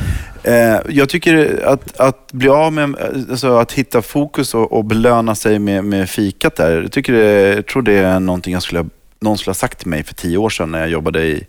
eh, 0.43 0.81
jag 0.89 1.09
tycker 1.09 1.65
att, 1.67 2.01
att 2.01 2.33
bli 2.33 2.49
av 2.49 2.73
med, 2.73 2.97
alltså 3.31 3.57
att 3.57 3.73
hitta 3.73 4.03
fokus 4.03 4.55
och, 4.55 4.73
och 4.73 4.85
belöna 4.85 5.35
sig 5.35 5.59
med, 5.59 5.85
med 5.85 6.11
fikat 6.11 6.57
där. 6.57 6.83
Jag, 6.83 6.93
tycker 6.93 7.13
det, 7.13 7.55
jag 7.55 7.67
tror 7.67 7.83
det 7.83 7.93
är 7.93 8.21
någonting 8.21 8.53
jag 8.53 8.63
skulle, 8.63 8.87
någon 9.21 9.39
skulle 9.39 9.51
ha 9.51 9.55
sagt 9.55 9.79
till 9.79 9.89
mig 9.89 10.03
för 10.03 10.15
tio 10.15 10.39
år 10.39 10.51
sedan 10.51 10.71
när 10.71 10.79
jag 10.79 10.89
jobbade 10.89 11.23
i 11.23 11.47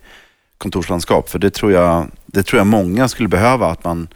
kontorslandskap. 0.58 1.30
För 1.30 1.40
det 1.40 1.50
tror 1.50 1.72
jag, 1.72 2.08
det 2.26 2.44
tror 2.44 2.60
jag 2.60 2.68
många 2.68 3.08
skulle 3.08 3.30
behöva, 3.30 3.68
att 3.68 3.84
man 3.84 4.08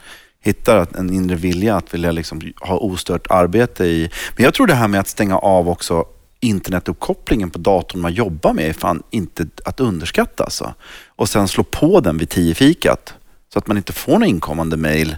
hittar 0.46 0.88
en 0.98 1.14
inre 1.14 1.36
vilja 1.36 1.76
att 1.76 1.94
vilja 1.94 2.12
liksom 2.12 2.42
ha 2.62 2.78
ostört 2.78 3.28
arbete 3.30 3.86
i. 3.86 4.10
Men 4.36 4.44
jag 4.44 4.54
tror 4.54 4.68
det 4.68 4.74
här 4.74 4.88
med 4.88 5.00
att 5.00 5.08
stänga 5.08 5.38
av 5.38 5.70
också 5.70 6.06
internetuppkopplingen 6.40 7.50
på 7.50 7.60
datorn 7.60 8.02
man 8.02 8.14
jobbar 8.14 8.54
med 8.54 8.70
är 8.70 8.74
fan 8.74 9.04
inte 9.10 9.48
att 9.66 9.80
underskatta. 9.80 10.44
Alltså. 10.44 10.74
Och 11.08 11.30
sen 11.30 11.48
slå 11.48 11.64
på 11.64 12.00
den 12.00 12.18
vid 12.18 12.30
tio 12.30 12.54
fikat 12.54 13.14
så 13.54 13.60
att 13.60 13.68
man 13.68 13.78
inte 13.78 13.94
får 13.94 14.12
några 14.12 14.26
inkommande 14.26 14.78
mejl. 14.78 15.16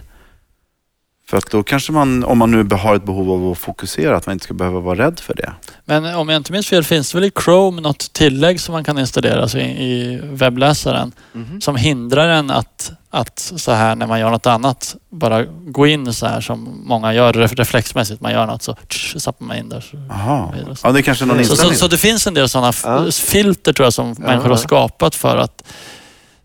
För 1.28 1.36
att 1.36 1.50
då 1.50 1.62
kanske 1.62 1.92
man, 1.92 2.24
om 2.24 2.38
man 2.38 2.50
nu 2.50 2.76
har 2.76 2.94
ett 2.94 3.04
behov 3.04 3.30
av 3.32 3.52
att 3.52 3.58
fokusera, 3.58 4.16
att 4.16 4.26
man 4.26 4.32
inte 4.32 4.44
ska 4.44 4.54
behöva 4.54 4.80
vara 4.80 4.98
rädd 4.98 5.20
för 5.20 5.34
det. 5.34 5.52
Men 5.84 6.14
om 6.14 6.28
jag 6.28 6.36
inte 6.36 6.52
minns 6.52 6.66
fel 6.66 6.84
finns 6.84 7.12
det 7.12 7.18
väl 7.18 7.24
i 7.24 7.32
Chrome 7.44 7.80
något 7.80 8.12
tillägg 8.12 8.60
som 8.60 8.72
man 8.72 8.84
kan 8.84 8.98
installera 8.98 9.42
alltså 9.42 9.58
i, 9.58 10.20
webbläsaren 10.22 11.12
Mhm. 11.32 11.60
som 11.60 11.76
hindrar 11.76 12.28
en 12.28 12.50
att, 12.50 12.92
att 13.10 13.38
så 13.56 13.72
här 13.72 13.94
när 13.96 14.06
man 14.06 14.20
gör 14.20 14.30
något 14.30 14.46
annat 14.46 14.96
bara 15.10 15.44
gå 15.44 15.86
in 15.86 16.12
så 16.14 16.26
här 16.26 16.40
som 16.40 16.80
många 16.84 17.14
gör 17.14 17.32
ref- 17.32 17.54
reflexmässigt. 17.56 18.20
Man 18.20 18.32
gör 18.32 18.46
något 18.46 18.62
så 18.62 18.76
zappar 19.16 19.44
man 19.44 19.56
in 19.56 19.68
där. 19.68 19.80
Så. 19.80 19.96
Aha. 20.10 20.54
Ja, 20.82 20.92
det 20.92 20.98
är 21.00 21.02
kanske 21.02 21.24
är 21.24 21.26
någon 21.26 21.38
Så, 21.38 21.44
så, 21.44 21.52
inställning. 21.52 21.78
så 21.78 21.88
det 21.88 21.98
finns 21.98 22.26
en 22.26 22.34
del 22.34 22.48
sådana 22.48 22.72
Ja. 22.84 23.10
filter 23.10 23.72
tror 23.72 23.86
jag 23.86 23.92
som 23.92 24.08
människor 24.18 24.42
har 24.44 24.50
ja. 24.50 24.56
skapat 24.56 25.14
för 25.14 25.36
att 25.36 25.62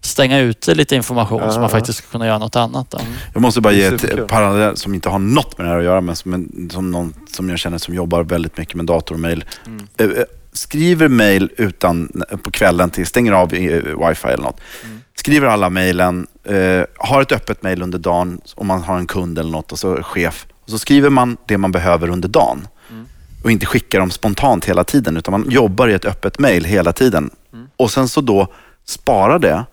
stänga 0.05 0.39
ute 0.39 0.75
lite 0.75 0.95
information 0.95 1.41
Ja, 1.41 1.51
så 1.51 1.59
man 1.59 1.63
ja. 1.63 1.69
faktiskt 1.69 1.97
ska 1.99 2.07
kunna 2.07 2.27
göra 2.27 2.37
något 2.37 2.55
annat. 2.55 2.91
Då. 2.91 2.99
Jag 3.33 3.41
måste 3.41 3.61
bara 3.61 3.73
ge 3.73 3.83
ett 3.83 4.27
parallell 4.27 4.77
som 4.77 4.93
inte 4.93 5.09
har 5.09 5.19
något 5.19 5.57
med 5.57 5.67
det 5.67 5.69
här 5.69 5.77
att 5.77 5.83
göra, 5.83 6.01
men 6.01 6.15
som, 6.15 6.33
en, 6.33 6.69
som 6.73 6.91
någon 6.91 7.13
som 7.31 7.49
jag 7.49 7.59
känner 7.59 7.77
som 7.77 7.93
jobbar 7.93 8.23
väldigt 8.23 8.57
mycket 8.57 8.75
med 8.75 8.85
dator 8.85 9.15
och 9.15 9.21
mejl. 9.21 9.45
Mm. 9.65 9.87
Eh, 9.97 10.05
eh, 10.05 10.23
Skriver 10.55 11.07
mejl 11.07 11.49
utan, 11.57 12.23
på 12.43 12.51
kvällen 12.51 12.89
till, 12.89 13.07
stänger 13.07 13.31
av 13.31 13.53
eh, 13.53 14.07
wifi 14.07 14.27
eller 14.27 14.43
något. 14.43 14.59
Mm. 14.83 15.01
Skriver 15.15 15.47
alla 15.47 15.69
mejlen, 15.69 16.27
eh, 16.43 16.83
har 16.97 17.21
ett 17.21 17.31
öppet 17.31 17.63
mejl 17.63 17.81
under 17.81 17.99
dagen 17.99 18.41
om 18.55 18.67
man 18.67 18.83
har 18.83 18.97
en 18.97 19.07
kund 19.07 19.39
eller 19.39 19.51
något 19.51 19.71
och 19.71 19.79
så 19.79 20.03
chef. 20.03 20.45
Och 20.63 20.69
så 20.69 20.79
skriver 20.79 21.09
man 21.09 21.37
det 21.45 21.57
man 21.57 21.71
behöver 21.71 22.09
under 22.09 22.29
dagen. 22.29 22.67
Mm. 22.89 23.05
Och 23.43 23.51
inte 23.51 23.65
skickar 23.65 23.99
dem 23.99 24.11
spontant 24.11 24.65
hela 24.65 24.83
tiden, 24.83 25.17
utan 25.17 25.31
man 25.31 25.49
jobbar 25.49 25.87
i 25.87 25.93
ett 25.93 26.05
öppet 26.05 26.39
mejl 26.39 26.65
hela 26.65 26.93
tiden. 26.93 27.29
Mm. 27.53 27.67
Och 27.77 27.91
sen 27.91 28.07
så 28.07 28.21
då 28.21 28.47
spara 28.85 29.39
det 29.39 29.65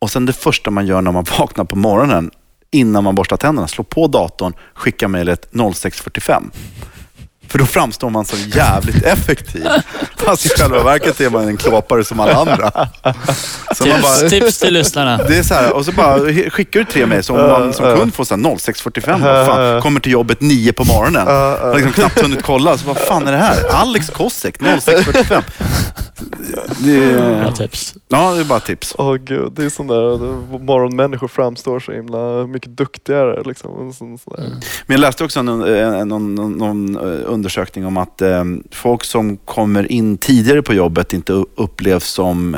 och 0.00 0.10
sen 0.10 0.26
det 0.26 0.32
första 0.32 0.70
man 0.70 0.86
gör 0.86 1.00
när 1.02 1.12
man 1.12 1.24
vaknar 1.38 1.64
på 1.64 1.76
morgonen, 1.76 2.30
innan 2.70 3.04
man 3.04 3.14
borstar 3.14 3.36
tänderna, 3.36 3.68
slå 3.68 3.84
på 3.84 4.06
datorn, 4.06 4.52
skicka 4.74 5.08
mejlet 5.08 5.48
06.45. 5.52 6.42
För 7.48 7.58
då 7.58 7.66
framstår 7.66 8.10
man 8.10 8.24
som 8.24 8.38
jävligt 8.38 9.02
effektiv. 9.04 9.66
Fast 10.16 10.46
i 10.46 10.48
själva 10.48 10.82
verket 10.82 11.20
är 11.20 11.30
man 11.30 11.48
en 11.48 11.56
klåpare 11.56 12.04
som 12.04 12.20
alla 12.20 12.34
andra. 12.34 12.70
Så 13.74 13.86
man 13.86 13.96
Tips, 13.96 14.20
bara, 14.20 14.30
tips 14.30 14.58
till 14.58 14.74
lyssnarna. 14.74 15.16
det 15.28 15.38
är 15.38 15.42
så 15.42 15.54
här, 15.54 15.72
och 15.72 15.84
så 15.84 15.92
bara 15.92 16.18
skickar 16.50 16.80
du 16.80 16.86
tre 16.86 17.06
mejl 17.06 17.22
som 17.22 17.36
man 17.36 17.72
som 17.72 17.96
kund 17.96 18.14
får 18.14 18.24
så 18.24 18.34
här 18.34 18.42
06.45. 18.42 19.22
Vad 19.22 19.46
fan, 19.46 19.82
kommer 19.82 20.00
till 20.00 20.12
jobbet 20.12 20.40
9 20.40 20.72
på 20.72 20.84
morgonen. 20.84 21.26
Har 21.26 21.74
liksom 21.74 21.92
knappt 21.92 22.20
hunnit 22.22 22.42
kolla. 22.42 22.78
Så 22.78 22.86
vad 22.86 22.98
fan 22.98 23.28
är 23.28 23.32
det 23.32 23.38
här? 23.38 23.56
Alex 23.70 24.10
Kosek 24.10 24.58
06.45. 24.58 25.42
Det 26.84 27.04
är, 27.04 27.52
tips. 27.52 27.94
ja, 28.08 28.34
det 28.34 28.40
är 28.40 28.44
bara 28.44 28.60
tips. 28.60 28.94
Åh 28.98 29.14
gud, 29.14 29.52
det 29.52 29.64
är 29.64 29.68
sån 29.68 29.86
där, 29.86 30.18
morgonmänniskor 30.58 31.28
framstår 31.28 31.80
så 31.80 31.92
himla 31.92 32.46
mycket 32.46 32.76
duktigare. 32.76 33.42
Liksom. 33.42 33.92
Sån, 33.92 34.18
sån 34.18 34.34
där. 34.36 34.44
Mm. 34.46 34.58
Men 34.86 34.94
jag 34.94 35.00
läste 35.00 35.24
också 35.24 35.40
en, 35.40 35.48
en, 35.48 36.08
någon, 36.08 36.34
någon, 36.34 36.52
någon 36.52 36.96
eh, 36.96 37.22
undersökning 37.26 37.86
om 37.86 37.96
att 37.96 38.22
eh, 38.22 38.44
folk 38.70 39.04
som 39.04 39.36
kommer 39.36 39.92
in 39.92 40.18
tidigare 40.18 40.62
på 40.62 40.74
jobbet 40.74 41.12
inte 41.12 41.32
upplevs 41.32 42.04
som 42.04 42.54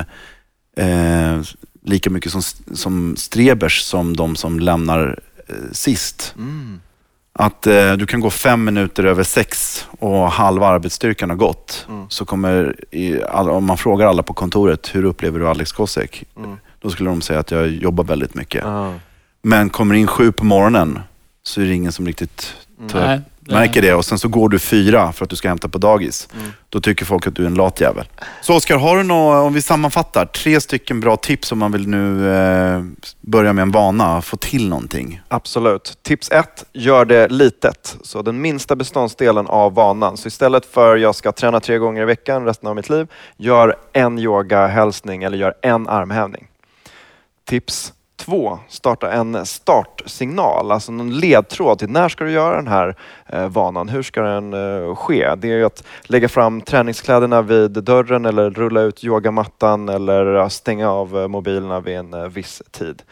eh, 0.76 1.40
lika 1.84 2.10
mycket 2.10 2.32
som, 2.32 2.42
som 2.74 3.16
strebers 3.16 3.82
som 3.82 4.16
de 4.16 4.36
som 4.36 4.60
lämnar 4.60 5.18
eh, 5.48 5.54
sist. 5.72 6.34
Mm. 6.36 6.80
Att 7.40 7.66
eh, 7.66 7.92
du 7.92 8.06
kan 8.06 8.20
gå 8.20 8.30
fem 8.30 8.64
minuter 8.64 9.04
över 9.04 9.22
sex 9.22 9.86
och 9.90 10.30
halva 10.30 10.66
arbetsstyrkan 10.66 11.30
har 11.30 11.36
gått. 11.36 11.86
Mm. 11.88 12.06
Så 12.08 12.24
kommer, 12.24 12.76
i, 12.90 13.22
alla, 13.22 13.52
om 13.52 13.64
man 13.64 13.78
frågar 13.78 14.06
alla 14.06 14.22
på 14.22 14.32
kontoret, 14.34 14.94
hur 14.94 15.04
upplever 15.04 15.38
du 15.38 15.48
Alex 15.48 15.72
Kosek? 15.72 16.24
Mm. 16.36 16.56
Då 16.80 16.90
skulle 16.90 17.10
de 17.10 17.20
säga 17.20 17.38
att 17.40 17.50
jag 17.50 17.68
jobbar 17.68 18.04
väldigt 18.04 18.34
mycket. 18.34 18.64
Ah. 18.64 18.92
Men 19.42 19.70
kommer 19.70 19.94
in 19.94 20.06
sju 20.06 20.32
på 20.32 20.44
morgonen 20.44 21.00
så 21.42 21.60
är 21.60 21.64
det 21.64 21.74
ingen 21.74 21.92
som 21.92 22.06
riktigt 22.06 22.54
tar 22.88 23.22
märker 23.54 23.82
det 23.82 23.94
och 23.94 24.04
sen 24.04 24.18
så 24.18 24.28
går 24.28 24.48
du 24.48 24.58
fyra 24.58 25.12
för 25.12 25.24
att 25.24 25.30
du 25.30 25.36
ska 25.36 25.48
hämta 25.48 25.68
på 25.68 25.78
dagis. 25.78 26.28
Mm. 26.38 26.52
Då 26.68 26.80
tycker 26.80 27.04
folk 27.04 27.26
att 27.26 27.36
du 27.36 27.42
är 27.42 27.46
en 27.46 27.54
lat 27.54 27.80
jävel. 27.80 28.08
Så 28.42 28.56
Oskar, 28.56 28.76
har 28.76 28.96
du 28.96 29.02
några, 29.02 29.40
om 29.40 29.52
vi 29.54 29.62
sammanfattar, 29.62 30.26
tre 30.26 30.60
stycken 30.60 31.00
bra 31.00 31.16
tips 31.16 31.52
om 31.52 31.58
man 31.58 31.72
vill 31.72 31.88
nu 31.88 32.32
eh, 32.34 32.82
börja 33.20 33.52
med 33.52 33.62
en 33.62 33.70
vana, 33.70 34.22
få 34.22 34.36
till 34.36 34.68
någonting? 34.68 35.20
Absolut. 35.28 35.98
Tips 36.02 36.30
ett, 36.30 36.64
gör 36.72 37.04
det 37.04 37.28
litet. 37.28 37.96
Så 38.02 38.22
den 38.22 38.40
minsta 38.40 38.76
beståndsdelen 38.76 39.46
av 39.46 39.74
vanan. 39.74 40.16
Så 40.16 40.28
istället 40.28 40.66
för 40.66 40.96
jag 40.96 41.14
ska 41.14 41.32
träna 41.32 41.60
tre 41.60 41.78
gånger 41.78 42.02
i 42.02 42.04
veckan 42.04 42.44
resten 42.44 42.68
av 42.68 42.76
mitt 42.76 42.90
liv, 42.90 43.06
gör 43.36 43.76
en 43.92 44.18
yogahälsning 44.18 45.22
eller 45.22 45.38
gör 45.38 45.54
en 45.62 45.88
armhävning. 45.88 46.46
Tips 47.48 47.92
två, 48.18 48.58
starta 48.68 49.12
en 49.12 49.46
startsignal, 49.46 50.72
alltså 50.72 50.92
någon 50.92 51.18
ledtråd 51.18 51.78
till 51.78 51.90
när 51.90 52.08
ska 52.08 52.24
du 52.24 52.30
göra 52.30 52.56
den 52.56 52.68
här 52.68 52.96
eh, 53.26 53.48
vanan? 53.48 53.88
Hur 53.88 54.02
ska 54.02 54.22
den 54.22 54.54
eh, 54.54 54.94
ske? 54.94 55.34
Det 55.34 55.48
är 55.48 55.56
ju 55.56 55.64
att 55.64 55.84
lägga 56.02 56.28
fram 56.28 56.60
träningskläderna 56.60 57.42
vid 57.42 57.70
dörren 57.70 58.26
eller 58.26 58.50
rulla 58.50 58.80
ut 58.80 59.04
yogamattan 59.04 59.88
eller 59.88 60.36
eh, 60.36 60.48
stänga 60.48 60.90
av 60.90 61.30
mobilerna 61.30 61.80
vid 61.80 61.96
en 61.96 62.30
viss 62.30 62.62
tid. 62.70 63.02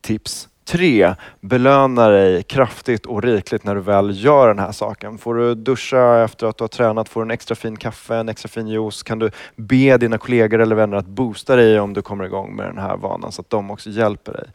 Tips 0.00 0.48
3. 0.64 1.14
Belöna 1.40 2.08
dig 2.08 2.42
kraftigt 2.42 3.06
och 3.06 3.22
rikligt 3.22 3.64
när 3.64 3.74
du 3.74 3.80
väl 3.80 4.24
gör 4.24 4.48
den 4.48 4.58
här 4.58 4.72
saken. 4.72 5.18
Får 5.18 5.34
du 5.34 5.54
duscha 5.54 6.24
efter 6.24 6.46
att 6.46 6.58
du 6.58 6.64
har 6.64 6.68
tränat, 6.68 7.08
får 7.08 7.20
du 7.20 7.24
en 7.24 7.30
extra 7.30 7.54
fin 7.54 7.76
kaffe, 7.76 8.16
en 8.16 8.28
extra 8.28 8.48
fin 8.48 8.68
juice, 8.68 9.02
kan 9.02 9.18
du 9.18 9.30
be 9.56 9.96
dina 9.96 10.18
kollegor 10.18 10.60
eller 10.60 10.76
vänner 10.76 10.96
att 10.96 11.06
boosta 11.06 11.56
dig 11.56 11.80
om 11.80 11.94
du 11.94 12.02
kommer 12.02 12.24
igång 12.24 12.56
med 12.56 12.66
den 12.66 12.78
här 12.78 12.96
vanan 12.96 13.32
så 13.32 13.40
att 13.40 13.50
de 13.50 13.70
också 13.70 13.90
hjälper 13.90 14.32
dig 14.32 14.46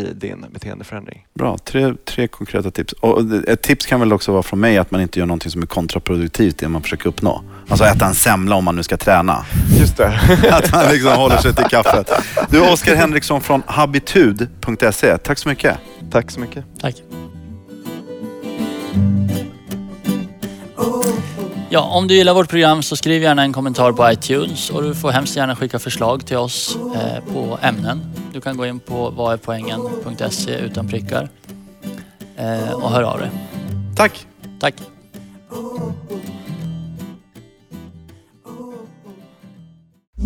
i 0.00 0.12
din 0.14 0.44
beteendeförändring. 0.50 1.26
Bra, 1.34 1.58
tre, 1.58 1.94
tre 2.04 2.28
konkreta 2.28 2.70
tips. 2.70 2.92
Och 2.92 3.20
ett 3.48 3.62
tips 3.62 3.86
kan 3.86 4.00
väl 4.00 4.12
också 4.12 4.32
vara 4.32 4.42
från 4.42 4.60
mig 4.60 4.78
att 4.78 4.90
man 4.90 5.00
inte 5.00 5.18
gör 5.18 5.26
någonting 5.26 5.50
som 5.50 5.62
är 5.62 5.66
kontraproduktivt 5.66 6.58
det 6.58 6.68
man 6.68 6.82
försöker 6.82 7.08
uppnå. 7.08 7.42
Alltså 7.68 7.84
äta 7.84 8.06
en 8.06 8.14
semla 8.14 8.56
om 8.56 8.64
man 8.64 8.76
nu 8.76 8.82
ska 8.82 8.96
träna. 8.96 9.44
Just 9.80 9.96
det. 9.96 10.06
Att 10.50 10.72
man 10.72 10.84
liksom 10.92 11.12
håller 11.12 11.36
sig 11.36 11.54
till 11.54 11.64
kaffet. 11.64 12.10
Du, 12.50 12.60
Oskar 12.60 12.94
Henriksson 12.94 13.40
från 13.40 13.62
habitud.se. 13.66 15.18
Tack 15.18 15.38
så 15.38 15.48
mycket. 15.48 15.61
Tack 16.10 16.30
så 16.30 16.40
mycket. 16.40 16.64
Tack. 16.80 17.02
Ja, 21.70 21.80
om 21.80 22.08
du 22.08 22.14
gillar 22.14 22.34
vårt 22.34 22.48
program 22.48 22.82
så 22.82 22.96
skriv 22.96 23.22
gärna 23.22 23.42
en 23.42 23.52
kommentar 23.52 23.92
på 23.92 24.10
iTunes 24.12 24.70
och 24.70 24.82
du 24.82 24.94
får 24.94 25.10
hemskt 25.10 25.36
gärna 25.36 25.56
skicka 25.56 25.78
förslag 25.78 26.26
till 26.26 26.36
oss 26.36 26.78
eh, 26.94 27.32
på 27.32 27.58
ämnen. 27.62 28.00
Du 28.32 28.40
kan 28.40 28.56
gå 28.56 28.66
in 28.66 28.80
på 28.80 29.10
vadärpoängen.se 29.10 30.58
utan 30.58 30.88
prickar 30.88 31.28
eh, 32.36 32.72
och 32.72 32.90
hör 32.90 33.02
av 33.02 33.18
dig. 33.18 33.30
Tack! 33.96 34.26
Tack! 34.60 34.74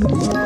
Ett 0.03 0.46